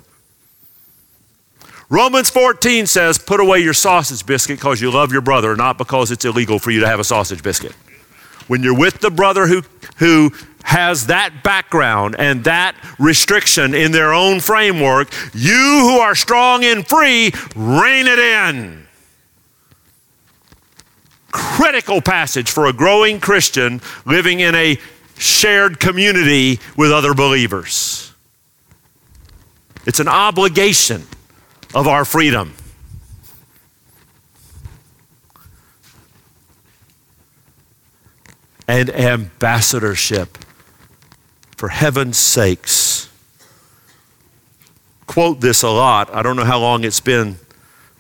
Romans 1.91 2.29
14 2.29 2.87
says, 2.87 3.19
Put 3.19 3.41
away 3.41 3.61
your 3.61 3.73
sausage 3.73 4.25
biscuit 4.27 4.59
because 4.59 4.81
you 4.81 4.91
love 4.91 5.11
your 5.11 5.23
brother, 5.23 5.57
not 5.57 5.79
because 5.79 6.11
it's 6.11 6.25
illegal 6.25 6.59
for 6.59 6.71
you 6.71 6.81
to 6.81 6.87
have 6.87 7.01
a 7.01 7.05
sausage 7.05 7.43
biscuit. 7.43 7.73
When 8.47 8.63
you're 8.63 8.79
with 8.79 9.01
the 9.01 9.11
brother 9.11 9.47
who, 9.47 9.63
who 9.97 10.33
has 10.65 11.07
that 11.07 11.43
background 11.43 12.17
and 12.19 12.45
that 12.45 12.77
restriction 12.99 13.75
in 13.75 13.93
their 13.93 14.13
own 14.13 14.41
framework, 14.41 15.13
you 15.33 15.55
who 15.55 15.99
are 15.99 16.15
strong 16.15 16.65
and 16.65 16.87
free, 16.87 17.33
rein 17.57 18.07
it 18.07 18.19
in. 18.19 18.87
Critical 21.31 22.03
passage 22.03 22.51
for 22.51 22.67
a 22.67 22.73
growing 22.73 23.21
Christian 23.21 23.81
living 24.05 24.41
in 24.41 24.55
a 24.55 24.79
shared 25.17 25.81
community 25.81 26.61
with 26.77 26.93
other 26.93 27.15
believers. 27.15 28.13
It's 29.87 30.01
an 30.01 30.09
obligation 30.09 31.07
of 31.75 31.87
our 31.87 32.05
freedom. 32.05 32.55
And 38.67 38.91
ambassadorship. 38.91 40.39
For 41.57 41.69
heaven's 41.69 42.17
sakes. 42.17 43.09
Quote 45.07 45.41
this 45.41 45.63
a 45.63 45.71
lot. 45.71 46.15
I 46.15 46.23
don't 46.23 46.37
know 46.37 46.45
how 46.45 46.61
long 46.61 46.85
it's 46.85 47.01
been 47.01 47.37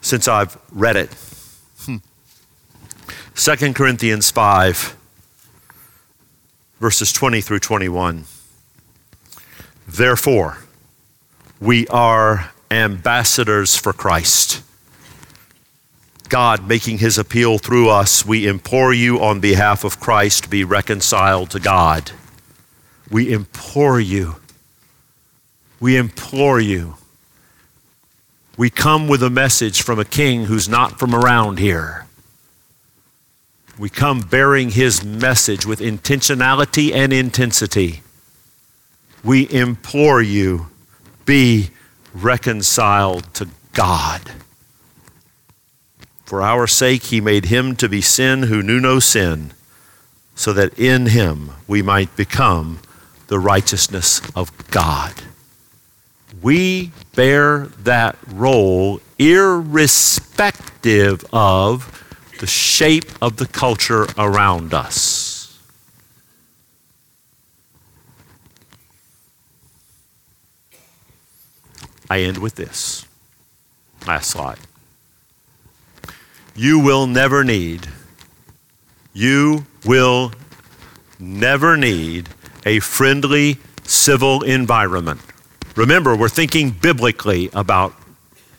since 0.01 0.29
I've 0.29 0.57
read 0.71 0.97
it. 0.97 1.11
2 1.87 1.97
hmm. 3.57 3.73
Corinthians 3.73 4.31
5, 4.31 4.97
verses 6.81 7.13
20 7.13 7.41
through 7.41 7.59
21. 7.59 8.25
Therefore, 9.89 10.59
we 11.61 11.89
are 11.89 12.53
ambassadors 12.71 13.77
for 13.77 13.93
Christ. 13.93 14.63
God 16.29 16.69
making 16.69 16.99
his 16.99 17.17
appeal 17.17 17.59
through 17.59 17.89
us, 17.89 18.27
we 18.27 18.47
implore 18.47 18.93
you 18.93 19.23
on 19.23 19.41
behalf 19.41 19.85
of 19.85 19.99
Christ, 19.99 20.51
be 20.51 20.63
reconciled 20.65 21.51
to 21.51 21.61
God. 21.61 22.13
We 23.11 23.33
implore 23.33 23.99
you. 23.99 24.37
We 25.81 25.97
implore 25.97 26.61
you. 26.61 26.97
We 28.59 28.71
come 28.71 29.09
with 29.09 29.23
a 29.23 29.31
message 29.31 29.83
from 29.83 29.99
a 29.99 30.05
king 30.05 30.47
who's 30.47 30.69
not 30.69 30.99
from 30.99 31.15
around 31.15 31.59
here. 31.59 32.07
We 33.79 33.89
come 33.89 34.21
bearing 34.21 34.71
his 34.71 35.05
message 35.05 35.65
with 35.65 35.79
intentionality 35.79 36.93
and 36.93 37.13
intensity. 37.13 38.03
We 39.23 39.49
implore 39.51 40.21
you, 40.21 40.67
be 41.25 41.71
reconciled 42.15 43.33
to 43.35 43.49
God. 43.73 44.33
For 46.25 46.43
our 46.43 46.67
sake, 46.67 47.05
he 47.05 47.21
made 47.21 47.47
him 47.47 47.77
to 47.77 47.89
be 47.89 48.01
sin 48.01 48.45
who 48.45 48.63
knew 48.63 48.81
no 48.81 48.99
sin, 48.99 49.53
so 50.35 50.53
that 50.53 50.79
in 50.79 51.07
him 51.07 51.53
we 51.67 51.81
might 51.81 52.15
become 52.17 52.81
the 53.29 53.39
righteousness 53.39 54.21
of 54.37 54.53
God. 54.71 55.15
We 56.43 56.93
bear 57.15 57.67
that 57.83 58.17
role 58.27 59.01
irrespective 59.19 61.25
of 61.33 61.95
the 62.41 62.47
shape 62.47 63.11
of 63.21 63.37
the 63.37 63.47
culture 63.47 64.07
around 64.17 64.73
us. 64.73 65.18
I 72.11 72.21
end 72.21 72.39
with 72.39 72.55
this. 72.55 73.07
Last 74.07 74.31
slide. 74.31 74.59
You 76.55 76.79
will 76.81 77.07
never 77.07 77.45
need, 77.45 77.87
you 79.13 79.67
will 79.85 80.33
never 81.19 81.77
need 81.77 82.29
a 82.67 82.81
friendly 82.81 83.59
civil 83.85 84.43
environment. 84.43 85.21
Remember, 85.77 86.17
we're 86.17 86.29
thinking 86.29 86.71
biblically 86.71 87.51
about 87.55 87.95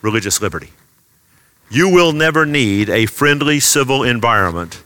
religious 0.01 0.41
liberty. 0.41 0.69
You 1.69 1.89
will 1.89 2.13
never 2.13 2.45
need 2.45 2.89
a 2.89 3.05
friendly 3.05 3.59
civil 3.59 4.03
environment 4.03 4.81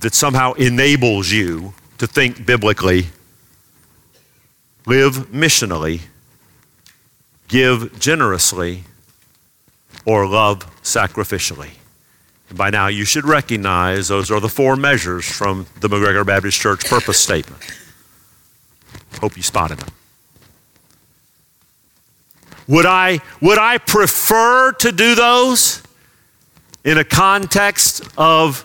that 0.00 0.14
somehow 0.14 0.54
enables 0.54 1.30
you 1.30 1.74
to 1.98 2.06
think 2.06 2.46
biblically, 2.46 3.08
live 4.86 5.28
missionally, 5.30 6.02
give 7.48 7.98
generously, 7.98 8.84
or 10.04 10.26
love 10.26 10.60
sacrificially. 10.82 11.70
And 12.48 12.56
by 12.56 12.70
now, 12.70 12.86
you 12.86 13.04
should 13.04 13.24
recognize 13.24 14.08
those 14.08 14.30
are 14.30 14.40
the 14.40 14.48
four 14.48 14.76
measures 14.76 15.26
from 15.26 15.66
the 15.80 15.88
McGregor 15.88 16.24
Baptist 16.24 16.60
Church 16.60 16.84
purpose 16.84 17.18
statement. 17.18 17.62
Hope 19.20 19.36
you 19.36 19.42
spotted 19.42 19.78
them. 19.78 19.90
Would 22.68 22.86
I, 22.86 23.20
would 23.40 23.58
I 23.58 23.78
prefer 23.78 24.72
to 24.72 24.92
do 24.92 25.14
those 25.14 25.82
in 26.84 26.98
a 26.98 27.04
context 27.04 28.02
of 28.16 28.64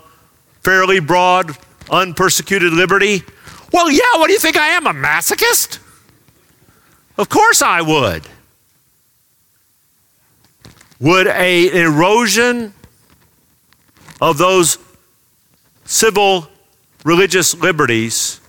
fairly 0.62 1.00
broad, 1.00 1.58
unpersecuted 1.90 2.74
liberty? 2.74 3.24
Well, 3.72 3.90
yeah, 3.90 4.18
what 4.18 4.28
do 4.28 4.34
you 4.34 4.40
think 4.40 4.58
I 4.58 4.68
am, 4.68 4.88
a 4.88 4.94
masochist? 4.94 5.80
Of 7.18 7.30
course 7.30 7.62
I 7.62 7.82
would. 7.82 8.24
Would 11.04 11.28
a 11.28 11.82
erosion 11.82 12.74
of 14.22 14.38
those 14.38 14.78
civil 15.84 16.48
religious 17.04 17.54
liberties 17.54 18.40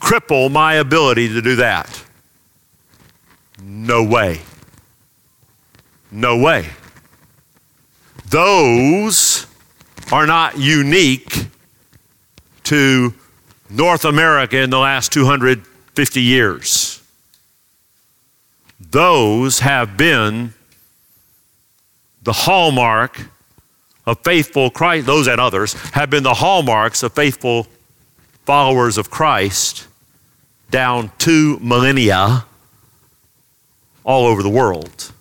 cripple 0.00 0.50
my 0.50 0.76
ability 0.76 1.28
to 1.28 1.42
do 1.42 1.56
that? 1.56 2.02
No 3.62 4.02
way. 4.02 4.40
No 6.10 6.38
way. 6.38 6.70
Those 8.24 9.46
are 10.10 10.26
not 10.26 10.56
unique 10.56 11.46
to 12.64 13.12
North 13.68 14.06
America 14.06 14.56
in 14.56 14.70
the 14.70 14.78
last 14.78 15.12
250 15.12 16.22
years. 16.22 17.02
Those 18.80 19.58
have 19.58 19.98
been 19.98 20.54
the 22.22 22.32
hallmark 22.32 23.20
of 24.06 24.18
faithful 24.24 24.70
Christ, 24.70 25.06
those 25.06 25.28
and 25.28 25.40
others, 25.40 25.74
have 25.92 26.10
been 26.10 26.22
the 26.22 26.34
hallmarks 26.34 27.02
of 27.02 27.12
faithful 27.12 27.66
followers 28.44 28.98
of 28.98 29.10
Christ 29.10 29.86
down 30.70 31.12
two 31.18 31.58
millennia 31.60 32.44
all 34.04 34.26
over 34.26 34.42
the 34.42 34.50
world. 34.50 35.12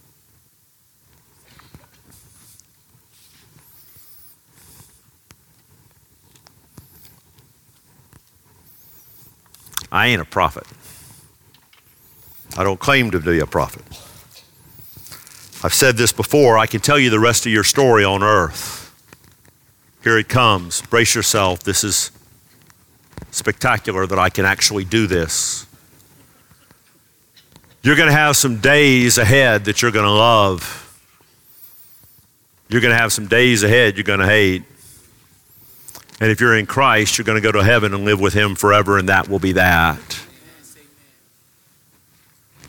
I 9.91 10.07
ain't 10.07 10.21
a 10.21 10.25
prophet. 10.25 10.63
I 12.57 12.63
don't 12.63 12.79
claim 12.79 13.11
to 13.11 13.19
be 13.19 13.39
a 13.39 13.45
prophet. 13.45 13.83
I've 15.63 15.73
said 15.75 15.95
this 15.95 16.11
before, 16.11 16.57
I 16.57 16.65
can 16.65 16.81
tell 16.81 16.97
you 16.97 17.11
the 17.11 17.19
rest 17.19 17.45
of 17.45 17.51
your 17.51 17.63
story 17.63 18.03
on 18.03 18.23
earth. 18.23 18.79
Here 20.03 20.17
it 20.17 20.27
comes. 20.27 20.81
Brace 20.81 21.13
yourself. 21.13 21.61
This 21.61 21.83
is 21.83 22.09
spectacular 23.29 24.07
that 24.07 24.17
I 24.17 24.29
can 24.29 24.43
actually 24.43 24.85
do 24.85 25.05
this. 25.05 25.67
You're 27.83 27.95
going 27.95 28.09
to 28.09 28.15
have 28.15 28.35
some 28.35 28.57
days 28.57 29.19
ahead 29.19 29.65
that 29.65 29.81
you're 29.81 29.91
going 29.91 30.05
to 30.05 30.11
love. 30.11 30.77
you're 32.69 32.81
going 32.81 32.93
to 32.93 32.99
have 32.99 33.13
some 33.13 33.27
days 33.27 33.63
ahead 33.63 33.97
you're 33.97 34.03
going 34.03 34.19
to 34.19 34.25
hate. 34.25 34.63
And 36.19 36.31
if 36.31 36.39
you're 36.39 36.57
in 36.57 36.65
Christ, 36.65 37.17
you're 37.17 37.25
going 37.25 37.39
to 37.39 37.41
go 37.41 37.51
to 37.51 37.63
heaven 37.63 37.93
and 37.93 38.03
live 38.05 38.19
with 38.19 38.33
Him 38.33 38.55
forever, 38.55 38.97
and 38.97 39.09
that 39.09 39.27
will 39.27 39.39
be 39.39 39.51
that. 39.53 40.19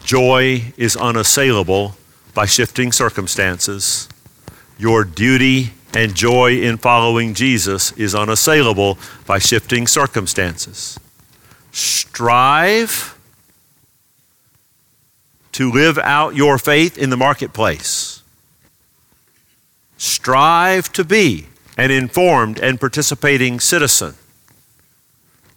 Joy 0.04 0.72
is 0.76 0.96
unassailable 0.96 1.94
by 2.34 2.46
shifting 2.46 2.92
circumstances. 2.92 4.08
Your 4.78 5.04
duty 5.04 5.72
and 5.94 6.14
joy 6.14 6.60
in 6.60 6.78
following 6.78 7.34
Jesus 7.34 7.92
is 7.92 8.14
unassailable 8.14 8.98
by 9.26 9.38
shifting 9.38 9.86
circumstances. 9.86 10.98
Strive 11.70 13.18
to 15.52 15.70
live 15.70 15.98
out 15.98 16.34
your 16.34 16.58
faith 16.58 16.96
in 16.96 17.10
the 17.10 17.16
marketplace. 17.16 18.22
Strive 19.98 20.92
to 20.94 21.04
be 21.04 21.46
an 21.76 21.90
informed 21.90 22.58
and 22.58 22.80
participating 22.80 23.60
citizen. 23.60 24.14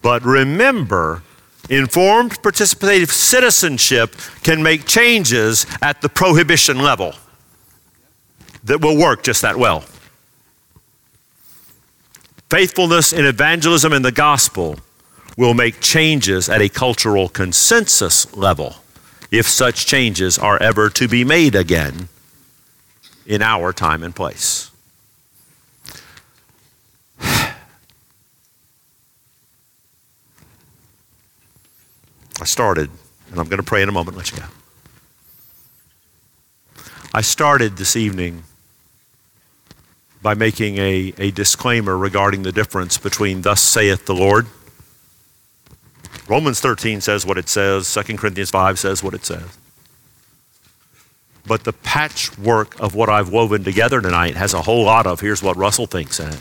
But 0.01 0.23
remember, 0.23 1.23
informed 1.70 2.41
participative 2.41 3.09
citizenship 3.09 4.16
can 4.43 4.61
make 4.61 4.86
changes 4.86 5.66
at 5.82 6.01
the 6.01 6.09
prohibition 6.09 6.80
level 6.80 7.13
that 8.63 8.82
will 8.82 8.97
work 8.97 9.24
just 9.24 9.41
that 9.41 9.57
well. 9.57 9.84
Faithfulness 12.49 13.11
in 13.11 13.26
evangelism 13.26 13.93
and 13.93 14.05
the 14.05 14.11
gospel 14.11 14.80
will 15.38 15.53
make 15.53 15.82
changes 15.82 16.47
at 16.47 16.61
a 16.61 16.70
cultural 16.70 17.28
consensus 17.28 18.36
level 18.36 18.76
if 19.32 19.47
such 19.47 19.86
changes 19.86 20.38
are 20.38 20.61
ever 20.61 20.89
to 20.89 21.07
be 21.07 21.24
made 21.24 21.55
again 21.55 22.07
in 23.26 23.41
our 23.41 23.74
time 23.74 24.03
and 24.03 24.16
place. 24.16 24.72
I 32.41 32.45
started, 32.45 32.89
and 33.31 33.39
I'm 33.39 33.47
going 33.47 33.57
to 33.57 33.63
pray 33.63 33.81
in 33.81 33.89
a 33.89 33.91
moment, 33.91 34.17
let 34.17 34.31
you 34.31 34.38
go. 34.38 34.45
I 37.13 37.21
started 37.21 37.77
this 37.77 37.95
evening 37.95 38.43
by 40.21 40.33
making 40.33 40.77
a, 40.77 41.13
a 41.17 41.31
disclaimer 41.31 41.97
regarding 41.97 42.43
the 42.43 42.51
difference 42.51 42.97
between 42.97 43.43
thus 43.43 43.61
saith 43.61 44.05
the 44.05 44.15
Lord. 44.15 44.47
Romans 46.27 46.59
13 46.59 46.99
says 46.99 47.25
what 47.25 47.38
it 47.38 47.47
says, 47.47 47.93
2 47.93 48.17
Corinthians 48.17 48.49
5 48.49 48.79
says 48.79 49.03
what 49.03 49.13
it 49.13 49.23
says. 49.23 49.57
But 51.47 51.63
the 51.63 51.73
patchwork 51.73 52.79
of 52.79 52.95
what 52.95 53.07
I've 53.07 53.29
woven 53.29 53.63
together 53.63 54.01
tonight 54.01 54.36
has 54.36 54.53
a 54.53 54.63
whole 54.63 54.83
lot 54.83 55.05
of 55.05 55.19
here's 55.19 55.43
what 55.43 55.55
Russell 55.55 55.86
thinks 55.86 56.19
in 56.19 56.29
it. 56.29 56.39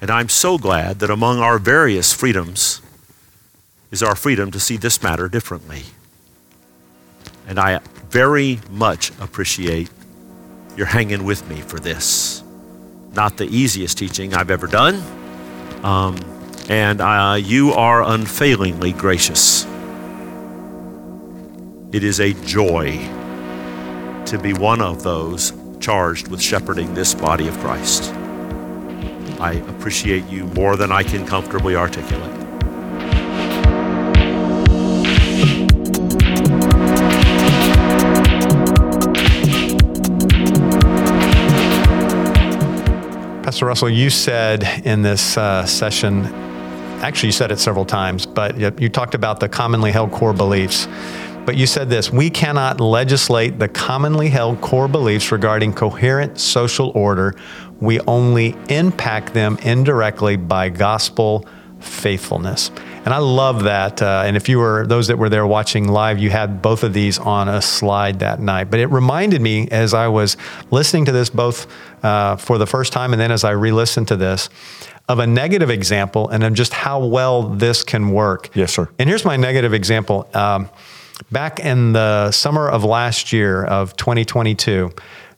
And 0.00 0.10
I'm 0.10 0.28
so 0.28 0.58
glad 0.58 1.00
that 1.00 1.10
among 1.10 1.40
our 1.40 1.58
various 1.58 2.12
freedoms 2.12 2.80
is 3.90 4.02
our 4.02 4.14
freedom 4.14 4.50
to 4.50 4.60
see 4.60 4.76
this 4.76 5.02
matter 5.02 5.28
differently. 5.28 5.82
And 7.46 7.58
I 7.58 7.80
very 8.10 8.60
much 8.70 9.10
appreciate 9.20 9.90
you're 10.76 10.86
hanging 10.86 11.24
with 11.24 11.48
me 11.48 11.60
for 11.60 11.80
this. 11.80 12.42
Not 13.12 13.36
the 13.36 13.46
easiest 13.46 13.98
teaching 13.98 14.34
I've 14.34 14.50
ever 14.50 14.66
done. 14.66 15.02
Um, 15.82 16.16
and 16.68 17.00
uh, 17.00 17.38
you 17.40 17.72
are 17.72 18.02
unfailingly 18.02 18.92
gracious. 18.92 19.64
It 21.90 22.04
is 22.04 22.20
a 22.20 22.34
joy 22.44 22.98
to 24.26 24.38
be 24.38 24.52
one 24.52 24.82
of 24.82 25.02
those 25.02 25.54
charged 25.80 26.28
with 26.28 26.42
shepherding 26.42 26.92
this 26.92 27.14
body 27.14 27.48
of 27.48 27.58
Christ. 27.60 28.12
I 29.40 29.62
appreciate 29.68 30.26
you 30.26 30.44
more 30.48 30.76
than 30.76 30.92
I 30.92 31.02
can 31.02 31.26
comfortably 31.26 31.76
articulate. 31.76 32.37
Pastor 43.48 43.64
Russell, 43.64 43.88
you 43.88 44.10
said 44.10 44.62
in 44.84 45.00
this 45.00 45.38
uh, 45.38 45.64
session, 45.64 46.26
actually, 47.00 47.28
you 47.28 47.32
said 47.32 47.50
it 47.50 47.58
several 47.58 47.86
times, 47.86 48.26
but 48.26 48.58
you 48.78 48.90
talked 48.90 49.14
about 49.14 49.40
the 49.40 49.48
commonly 49.48 49.90
held 49.90 50.12
core 50.12 50.34
beliefs. 50.34 50.86
But 51.46 51.56
you 51.56 51.66
said 51.66 51.88
this 51.88 52.12
we 52.12 52.28
cannot 52.28 52.78
legislate 52.78 53.58
the 53.58 53.66
commonly 53.66 54.28
held 54.28 54.60
core 54.60 54.86
beliefs 54.86 55.32
regarding 55.32 55.72
coherent 55.72 56.38
social 56.38 56.90
order. 56.94 57.34
We 57.80 58.00
only 58.00 58.54
impact 58.68 59.32
them 59.32 59.56
indirectly 59.62 60.36
by 60.36 60.68
gospel 60.68 61.48
faithfulness. 61.80 62.70
And 63.08 63.14
I 63.14 63.20
love 63.20 63.62
that. 63.62 64.02
Uh, 64.02 64.24
and 64.26 64.36
if 64.36 64.50
you 64.50 64.58
were 64.58 64.86
those 64.86 65.06
that 65.06 65.16
were 65.16 65.30
there 65.30 65.46
watching 65.46 65.88
live, 65.88 66.18
you 66.18 66.28
had 66.28 66.60
both 66.60 66.82
of 66.82 66.92
these 66.92 67.18
on 67.18 67.48
a 67.48 67.62
slide 67.62 68.18
that 68.18 68.38
night. 68.38 68.64
But 68.64 68.80
it 68.80 68.88
reminded 68.88 69.40
me 69.40 69.66
as 69.70 69.94
I 69.94 70.08
was 70.08 70.36
listening 70.70 71.06
to 71.06 71.12
this 71.12 71.30
both 71.30 71.66
uh, 72.04 72.36
for 72.36 72.58
the 72.58 72.66
first 72.66 72.92
time 72.92 73.14
and 73.14 73.18
then 73.18 73.32
as 73.32 73.44
I 73.44 73.52
re 73.52 73.72
listened 73.72 74.08
to 74.08 74.16
this 74.16 74.50
of 75.08 75.20
a 75.20 75.26
negative 75.26 75.70
example 75.70 76.28
and 76.28 76.44
of 76.44 76.52
just 76.52 76.74
how 76.74 77.02
well 77.02 77.44
this 77.48 77.82
can 77.82 78.10
work. 78.10 78.50
Yes, 78.52 78.74
sir. 78.74 78.90
And 78.98 79.08
here's 79.08 79.24
my 79.24 79.38
negative 79.38 79.72
example. 79.72 80.28
Um, 80.34 80.68
back 81.32 81.60
in 81.60 81.94
the 81.94 82.30
summer 82.30 82.68
of 82.68 82.84
last 82.84 83.32
year 83.32 83.64
of 83.64 83.96
2022, 83.96 84.90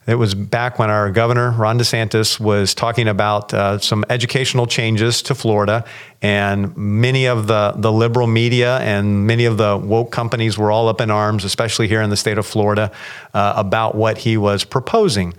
it 0.07 0.15
was 0.15 0.33
back 0.33 0.79
when 0.79 0.89
our 0.89 1.11
governor, 1.11 1.51
Ron 1.51 1.77
DeSantis, 1.77 2.39
was 2.39 2.73
talking 2.73 3.07
about 3.07 3.53
uh, 3.53 3.77
some 3.77 4.03
educational 4.09 4.65
changes 4.65 5.21
to 5.23 5.35
Florida. 5.35 5.85
And 6.23 6.75
many 6.75 7.27
of 7.27 7.45
the, 7.45 7.73
the 7.75 7.91
liberal 7.91 8.25
media 8.25 8.79
and 8.79 9.27
many 9.27 9.45
of 9.45 9.57
the 9.57 9.77
woke 9.77 10.11
companies 10.11 10.57
were 10.57 10.71
all 10.71 10.87
up 10.87 11.01
in 11.01 11.11
arms, 11.11 11.43
especially 11.45 11.87
here 11.87 12.01
in 12.01 12.09
the 12.09 12.17
state 12.17 12.39
of 12.39 12.47
Florida, 12.47 12.91
uh, 13.35 13.53
about 13.55 13.93
what 13.93 14.17
he 14.17 14.37
was 14.37 14.63
proposing. 14.63 15.35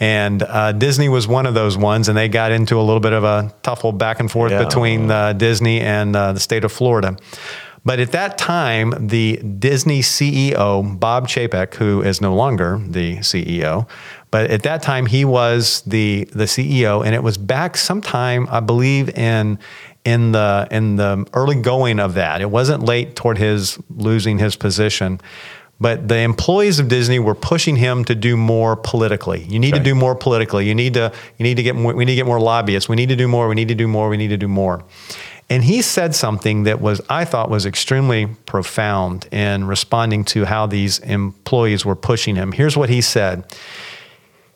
And 0.00 0.42
uh, 0.42 0.72
Disney 0.72 1.10
was 1.10 1.28
one 1.28 1.44
of 1.44 1.52
those 1.52 1.76
ones, 1.76 2.08
and 2.08 2.16
they 2.16 2.28
got 2.28 2.52
into 2.52 2.80
a 2.80 2.82
little 2.82 3.00
bit 3.00 3.12
of 3.12 3.22
a 3.22 3.54
tuffle 3.62 3.96
back 3.96 4.18
and 4.18 4.30
forth 4.30 4.52
yeah. 4.52 4.64
between 4.64 5.10
uh, 5.10 5.34
Disney 5.34 5.80
and 5.82 6.16
uh, 6.16 6.32
the 6.32 6.40
state 6.40 6.64
of 6.64 6.72
Florida. 6.72 7.18
But 7.86 8.00
at 8.00 8.10
that 8.10 8.36
time, 8.36 8.94
the 8.98 9.36
Disney 9.36 10.00
CEO, 10.00 10.98
Bob 10.98 11.28
Chapek, 11.28 11.74
who 11.74 12.02
is 12.02 12.20
no 12.20 12.34
longer 12.34 12.82
the 12.84 13.18
CEO, 13.18 13.88
but 14.32 14.50
at 14.50 14.64
that 14.64 14.82
time 14.82 15.06
he 15.06 15.24
was 15.24 15.82
the 15.82 16.24
the 16.32 16.44
CEO, 16.44 17.06
and 17.06 17.14
it 17.14 17.22
was 17.22 17.38
back 17.38 17.76
sometime, 17.76 18.48
I 18.50 18.58
believe, 18.58 19.16
in 19.16 19.60
in 20.04 20.32
the 20.32 20.66
in 20.72 20.96
the 20.96 21.26
early 21.32 21.54
going 21.62 22.00
of 22.00 22.14
that. 22.14 22.40
It 22.40 22.50
wasn't 22.50 22.82
late 22.82 23.14
toward 23.14 23.38
his 23.38 23.78
losing 23.88 24.38
his 24.38 24.56
position. 24.56 25.20
But 25.78 26.08
the 26.08 26.18
employees 26.20 26.78
of 26.78 26.88
Disney 26.88 27.18
were 27.18 27.34
pushing 27.34 27.76
him 27.76 28.04
to 28.06 28.14
do 28.14 28.34
more 28.36 28.76
politically. 28.76 29.42
You 29.44 29.58
need 29.58 29.74
okay. 29.74 29.78
to 29.78 29.84
do 29.84 29.94
more 29.94 30.14
politically. 30.14 30.66
You 30.66 30.74
need 30.74 30.94
to 30.94 31.12
you 31.36 31.42
need 31.42 31.58
to 31.58 31.62
get 31.62 31.76
more, 31.76 31.94
we 31.94 32.04
need 32.04 32.12
to 32.12 32.16
get 32.16 32.26
more 32.26 32.40
lobbyists. 32.40 32.88
We 32.88 32.96
need 32.96 33.10
to 33.10 33.16
do 33.16 33.28
more. 33.28 33.46
We 33.46 33.54
need 33.54 33.68
to 33.68 33.74
do 33.74 33.86
more. 33.86 34.08
We 34.08 34.16
need 34.16 34.28
to 34.28 34.38
do 34.38 34.48
more. 34.48 34.84
And 35.48 35.62
he 35.64 35.80
said 35.80 36.14
something 36.14 36.64
that 36.64 36.80
was, 36.80 37.00
I 37.08 37.24
thought, 37.24 37.50
was 37.50 37.66
extremely 37.66 38.26
profound 38.46 39.28
in 39.30 39.66
responding 39.66 40.24
to 40.26 40.44
how 40.44 40.66
these 40.66 40.98
employees 41.00 41.84
were 41.84 41.94
pushing 41.94 42.34
him. 42.34 42.52
Here's 42.52 42.76
what 42.76 42.88
he 42.88 43.00
said 43.00 43.44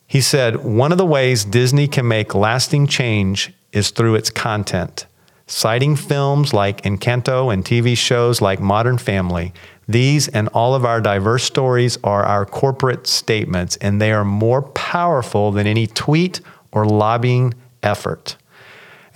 He 0.07 0.20
said, 0.20 0.64
One 0.64 0.91
of 0.93 0.99
the 0.99 1.07
ways 1.07 1.45
Disney 1.45 1.86
can 1.86 2.09
make 2.09 2.34
lasting 2.34 2.88
change 2.88 3.53
is 3.72 3.91
through 3.91 4.16
its 4.16 4.30
content. 4.30 5.07
Citing 5.47 5.97
films 5.97 6.53
like 6.53 6.82
Encanto 6.82 7.53
and 7.53 7.64
TV 7.64 7.97
shows 7.97 8.41
like 8.41 8.61
Modern 8.61 8.99
Family, 8.99 9.53
these 9.88 10.28
and 10.28 10.47
all 10.49 10.76
of 10.76 10.84
our 10.84 11.01
diverse 11.01 11.43
stories 11.43 11.99
are 12.05 12.24
our 12.24 12.47
corporate 12.47 13.09
statements, 13.09 13.76
and 13.78 14.01
they 14.01 14.12
are 14.12 14.24
more 14.24 14.62
powerful 14.62 15.51
than 15.51 15.66
any 15.66 15.88
tweet 15.88 16.41
or 16.70 16.86
lobbying 16.86 17.55
effort. 17.82 18.36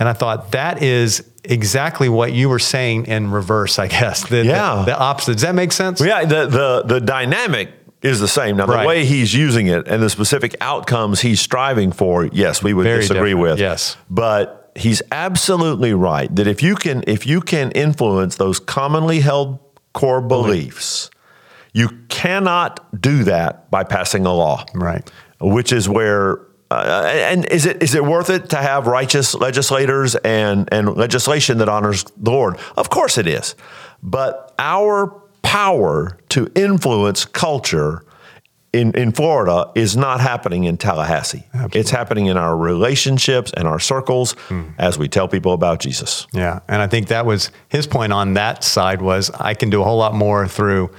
And 0.00 0.08
I 0.08 0.12
thought 0.12 0.50
that 0.50 0.82
is 0.82 1.30
exactly 1.44 2.08
what 2.08 2.32
you 2.32 2.48
were 2.48 2.58
saying 2.58 3.06
in 3.06 3.30
reverse, 3.30 3.78
I 3.78 3.88
guess. 3.88 4.28
The, 4.28 4.44
yeah. 4.44 4.76
The, 4.76 4.84
the 4.86 4.98
opposite. 4.98 5.34
Does 5.34 5.42
that 5.42 5.54
make 5.54 5.72
sense? 5.72 6.00
Yeah. 6.00 6.24
The, 6.24 6.46
the, 6.46 6.82
the 6.86 7.00
dynamic 7.00 7.70
is 8.02 8.20
the 8.20 8.28
same. 8.28 8.56
Now, 8.56 8.66
the 8.66 8.74
right. 8.74 8.86
way 8.86 9.04
he's 9.04 9.34
using 9.34 9.66
it 9.66 9.88
and 9.88 10.02
the 10.02 10.10
specific 10.10 10.54
outcomes 10.60 11.20
he's 11.20 11.40
striving 11.40 11.92
for, 11.92 12.26
yes, 12.26 12.62
we 12.62 12.74
would 12.74 12.84
Very 12.84 13.00
disagree 13.00 13.30
different. 13.30 13.40
with. 13.40 13.58
Yes. 13.60 13.96
But 14.10 14.72
he's 14.76 15.00
absolutely 15.12 15.94
right 15.94 16.34
that 16.34 16.46
if 16.46 16.62
you 16.62 16.74
can 16.74 17.04
if 17.06 17.26
you 17.26 17.40
can 17.40 17.70
influence 17.72 18.36
those 18.36 18.58
commonly 18.58 19.20
held 19.20 19.58
core 19.92 20.20
beliefs, 20.20 21.10
you 21.72 21.88
cannot 22.08 23.00
do 23.00 23.24
that 23.24 23.70
by 23.70 23.84
passing 23.84 24.26
a 24.26 24.34
law. 24.34 24.64
Right. 24.74 25.10
Which 25.40 25.72
is 25.72 25.88
where 25.88 26.40
uh, 26.74 27.04
and 27.06 27.44
is 27.46 27.66
it 27.66 27.82
is 27.82 27.94
it 27.94 28.04
worth 28.04 28.30
it 28.30 28.50
to 28.50 28.56
have 28.56 28.86
righteous 28.86 29.34
legislators 29.34 30.14
and 30.16 30.68
and 30.72 30.96
legislation 30.96 31.58
that 31.58 31.68
honors 31.68 32.04
the 32.16 32.30
Lord? 32.30 32.58
Of 32.76 32.90
course 32.90 33.18
it 33.18 33.26
is. 33.26 33.54
But 34.02 34.54
our 34.58 35.08
power 35.42 36.18
to 36.30 36.50
influence 36.54 37.24
culture 37.24 38.04
in, 38.72 38.92
in 38.96 39.12
Florida 39.12 39.70
is 39.76 39.96
not 39.96 40.20
happening 40.20 40.64
in 40.64 40.76
Tallahassee. 40.76 41.44
It's 41.72 41.90
happening 41.90 42.26
in 42.26 42.36
our 42.36 42.56
relationships 42.56 43.52
and 43.56 43.68
our 43.68 43.78
circles 43.78 44.34
as 44.78 44.98
we 44.98 45.08
tell 45.08 45.28
people 45.28 45.52
about 45.52 45.78
Jesus. 45.78 46.26
Yeah, 46.32 46.58
and 46.68 46.82
I 46.82 46.88
think 46.88 47.08
that 47.08 47.24
was 47.24 47.52
his 47.68 47.86
point 47.86 48.12
on 48.12 48.34
that 48.34 48.64
side 48.64 49.00
was 49.00 49.30
I 49.30 49.54
can 49.54 49.70
do 49.70 49.80
a 49.80 49.84
whole 49.84 49.98
lot 49.98 50.14
more 50.14 50.48
through 50.48 50.90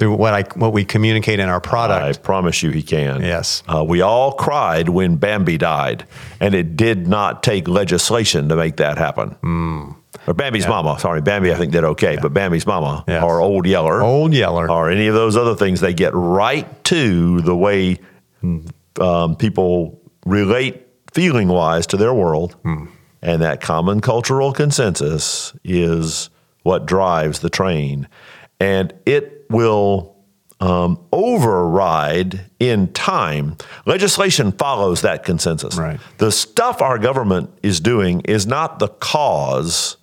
through 0.00 0.16
what 0.16 0.32
I 0.34 0.42
what 0.58 0.72
we 0.72 0.84
communicate 0.84 1.38
in 1.40 1.48
our 1.48 1.60
product. 1.60 2.18
I 2.18 2.20
promise 2.20 2.62
you 2.62 2.70
he 2.70 2.82
can. 2.82 3.20
Yes. 3.20 3.62
Uh, 3.68 3.84
we 3.84 4.00
all 4.00 4.32
cried 4.32 4.88
when 4.88 5.16
Bambi 5.16 5.58
died, 5.58 6.06
and 6.40 6.54
it 6.54 6.74
did 6.74 7.06
not 7.06 7.42
take 7.42 7.68
legislation 7.68 8.48
to 8.48 8.56
make 8.56 8.78
that 8.78 8.96
happen. 8.98 9.30
Hmm. 9.42 9.90
Or 10.26 10.34
Bambi's 10.34 10.66
mama. 10.66 10.98
Sorry, 10.98 11.20
Bambi 11.20 11.52
I 11.52 11.54
think 11.54 11.72
did 11.72 11.84
okay, 11.84 12.18
but 12.20 12.32
Bambi's 12.34 12.66
mama 12.66 13.04
Yes. 13.06 13.22
or 13.22 13.40
Old 13.40 13.66
Yeller. 13.66 14.02
Old 14.02 14.32
Yeller. 14.32 14.70
or 14.70 14.90
any 14.90 15.06
of 15.06 15.14
those 15.14 15.36
other 15.36 15.54
things, 15.54 15.80
they 15.80 15.94
get 15.94 16.12
right 16.14 16.82
to 16.84 17.40
the 17.42 17.54
way 17.56 17.98
um, 19.00 19.36
people 19.36 20.00
relate 20.26 20.86
feeling 21.12 21.48
wise 21.48 21.86
to 21.88 21.96
their 21.96 22.12
world. 22.14 22.56
And 23.22 23.42
that 23.42 23.60
common 23.60 24.00
cultural 24.00 24.52
consensus 24.52 25.52
is 25.62 26.30
what 26.62 26.86
drives 26.86 27.40
the 27.40 27.50
train. 27.50 28.08
And 28.58 28.92
it 29.06 29.39
will 29.50 30.16
um, 30.60 30.98
override 31.12 32.40
in 32.58 32.92
time. 32.92 33.56
Legislation 33.86 34.52
follows 34.52 35.02
that 35.02 35.24
consensus. 35.24 35.76
Right. 35.76 35.98
The 36.18 36.30
stuff 36.30 36.82
our 36.82 36.98
government 36.98 37.50
is 37.62 37.80
doing 37.80 38.20
is 38.22 38.46
not 38.46 38.78
the 38.78 38.88
cause 38.88 39.96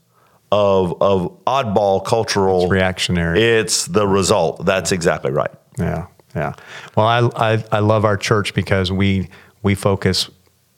of, 0.51 0.99
of 1.01 1.43
oddball 1.45 2.03
cultural 2.05 2.67
reactionary. 2.67 3.41
it's 3.41 3.85
the 3.85 4.07
result. 4.07 4.65
That's 4.65 4.91
exactly 4.91 5.31
right. 5.31 5.51
Yeah, 5.77 6.07
yeah. 6.35 6.53
Well, 6.95 7.05
I, 7.05 7.53
I 7.53 7.63
I 7.71 7.79
love 7.79 8.05
our 8.05 8.17
church 8.17 8.53
because 8.53 8.91
we 8.91 9.29
we 9.61 9.75
focus 9.75 10.29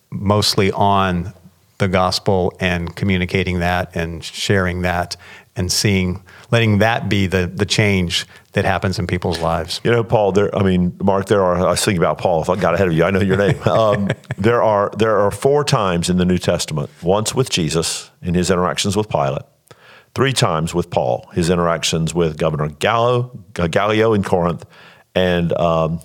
mostly 0.09 0.71
on 0.71 1.33
the 1.77 1.87
gospel 1.87 2.53
and 2.59 2.93
communicating 2.95 3.59
that 3.59 3.95
and 3.95 4.23
sharing 4.23 4.81
that 4.81 5.15
and 5.59 5.69
seeing 5.69 6.23
letting 6.51 6.79
that 6.79 7.09
be 7.09 7.27
the 7.27 7.45
the 7.45 7.65
change 7.65 8.25
that 8.53 8.63
happens 8.65 8.97
in 8.97 9.05
people's 9.05 9.39
lives. 9.39 9.81
You 9.83 9.91
know, 9.91 10.03
Paul. 10.03 10.31
There. 10.31 10.55
I 10.55 10.63
mean, 10.63 10.95
Mark. 11.03 11.27
There 11.27 11.43
are. 11.43 11.57
I 11.57 11.71
was 11.71 11.83
thinking 11.83 12.01
about 12.01 12.17
Paul. 12.17 12.41
If 12.41 12.49
I 12.49 12.55
got 12.55 12.73
ahead 12.73 12.87
of 12.87 12.93
you, 12.93 13.03
I 13.03 13.11
know 13.11 13.19
your 13.19 13.37
name. 13.37 13.59
Um, 13.69 14.09
there 14.37 14.63
are. 14.63 14.89
There 14.97 15.19
are 15.19 15.31
four 15.31 15.63
times 15.63 16.09
in 16.09 16.17
the 16.17 16.25
New 16.25 16.37
Testament. 16.37 16.89
Once 17.03 17.35
with 17.35 17.49
Jesus 17.49 18.09
in 18.21 18.33
his 18.33 18.49
interactions 18.49 18.95
with 18.97 19.09
Pilate. 19.09 19.43
Three 20.15 20.33
times 20.33 20.73
with 20.73 20.89
Paul, 20.89 21.29
his 21.33 21.49
interactions 21.49 22.15
with 22.15 22.37
Governor 22.37 22.69
Gallo, 22.69 23.37
Gallio 23.53 24.13
in 24.13 24.23
Corinth, 24.23 24.65
and 25.13 25.53
um, 25.53 25.99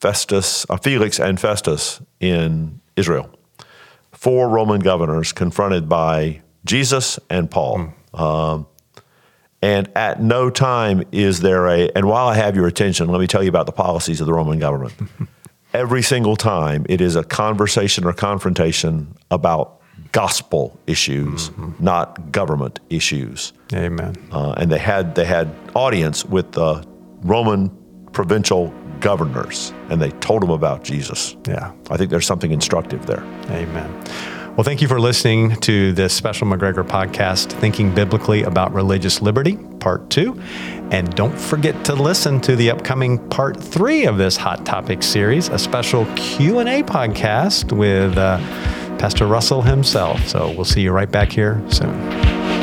Festus, 0.00 0.64
uh, 0.70 0.78
Felix 0.78 1.18
and 1.20 1.38
Festus 1.38 2.00
in 2.20 2.80
Israel. 2.96 3.28
Four 4.12 4.48
Roman 4.48 4.80
governors 4.80 5.32
confronted 5.32 5.88
by 5.88 6.40
Jesus 6.64 7.18
and 7.28 7.50
Paul. 7.50 7.92
Um, 8.14 8.66
and 9.60 9.90
at 9.96 10.22
no 10.22 10.50
time 10.50 11.02
is 11.10 11.40
there 11.40 11.66
a, 11.66 11.90
and 11.96 12.06
while 12.06 12.28
I 12.28 12.34
have 12.36 12.54
your 12.54 12.66
attention, 12.66 13.08
let 13.08 13.20
me 13.20 13.26
tell 13.26 13.42
you 13.42 13.48
about 13.48 13.66
the 13.66 13.72
policies 13.72 14.20
of 14.20 14.26
the 14.26 14.32
Roman 14.32 14.58
government. 14.58 14.94
Every 15.74 16.02
single 16.02 16.36
time 16.36 16.86
it 16.88 17.00
is 17.00 17.16
a 17.16 17.24
conversation 17.24 18.04
or 18.04 18.12
confrontation 18.12 19.14
about 19.30 19.80
gospel 20.12 20.78
issues, 20.86 21.50
not 21.78 22.32
government 22.32 22.80
issues. 22.88 23.52
Amen. 23.74 24.14
Uh, 24.32 24.54
and 24.56 24.72
they 24.72 24.78
had 24.78 25.14
they 25.14 25.26
had 25.26 25.54
audience 25.74 26.24
with 26.24 26.52
the 26.52 26.86
Roman 27.22 27.68
provincial 28.12 28.72
governors, 29.00 29.72
and 29.90 30.00
they 30.00 30.10
told 30.12 30.42
them 30.42 30.50
about 30.50 30.84
Jesus. 30.84 31.36
Yeah. 31.46 31.72
I 31.90 31.96
think 31.96 32.10
there's 32.10 32.26
something 32.26 32.50
instructive 32.50 33.06
there. 33.06 33.22
Amen. 33.50 34.04
Well, 34.58 34.64
thank 34.64 34.82
you 34.82 34.88
for 34.88 34.98
listening 34.98 35.54
to 35.60 35.92
this 35.92 36.12
special 36.12 36.48
McGregor 36.48 36.84
podcast, 36.84 37.52
Thinking 37.60 37.94
Biblically 37.94 38.42
About 38.42 38.74
Religious 38.74 39.22
Liberty, 39.22 39.56
Part 39.78 40.10
2. 40.10 40.36
And 40.90 41.14
don't 41.14 41.38
forget 41.38 41.84
to 41.84 41.94
listen 41.94 42.40
to 42.40 42.56
the 42.56 42.72
upcoming 42.72 43.20
Part 43.28 43.56
3 43.56 44.06
of 44.06 44.18
this 44.18 44.36
Hot 44.36 44.66
Topic 44.66 45.04
series, 45.04 45.48
a 45.48 45.60
special 45.60 46.06
Q&A 46.16 46.82
podcast 46.82 47.70
with 47.70 48.18
uh, 48.18 48.38
Pastor 48.98 49.28
Russell 49.28 49.62
himself. 49.62 50.26
So 50.26 50.50
we'll 50.50 50.64
see 50.64 50.80
you 50.80 50.90
right 50.90 51.08
back 51.08 51.30
here 51.30 51.62
soon. 51.70 52.57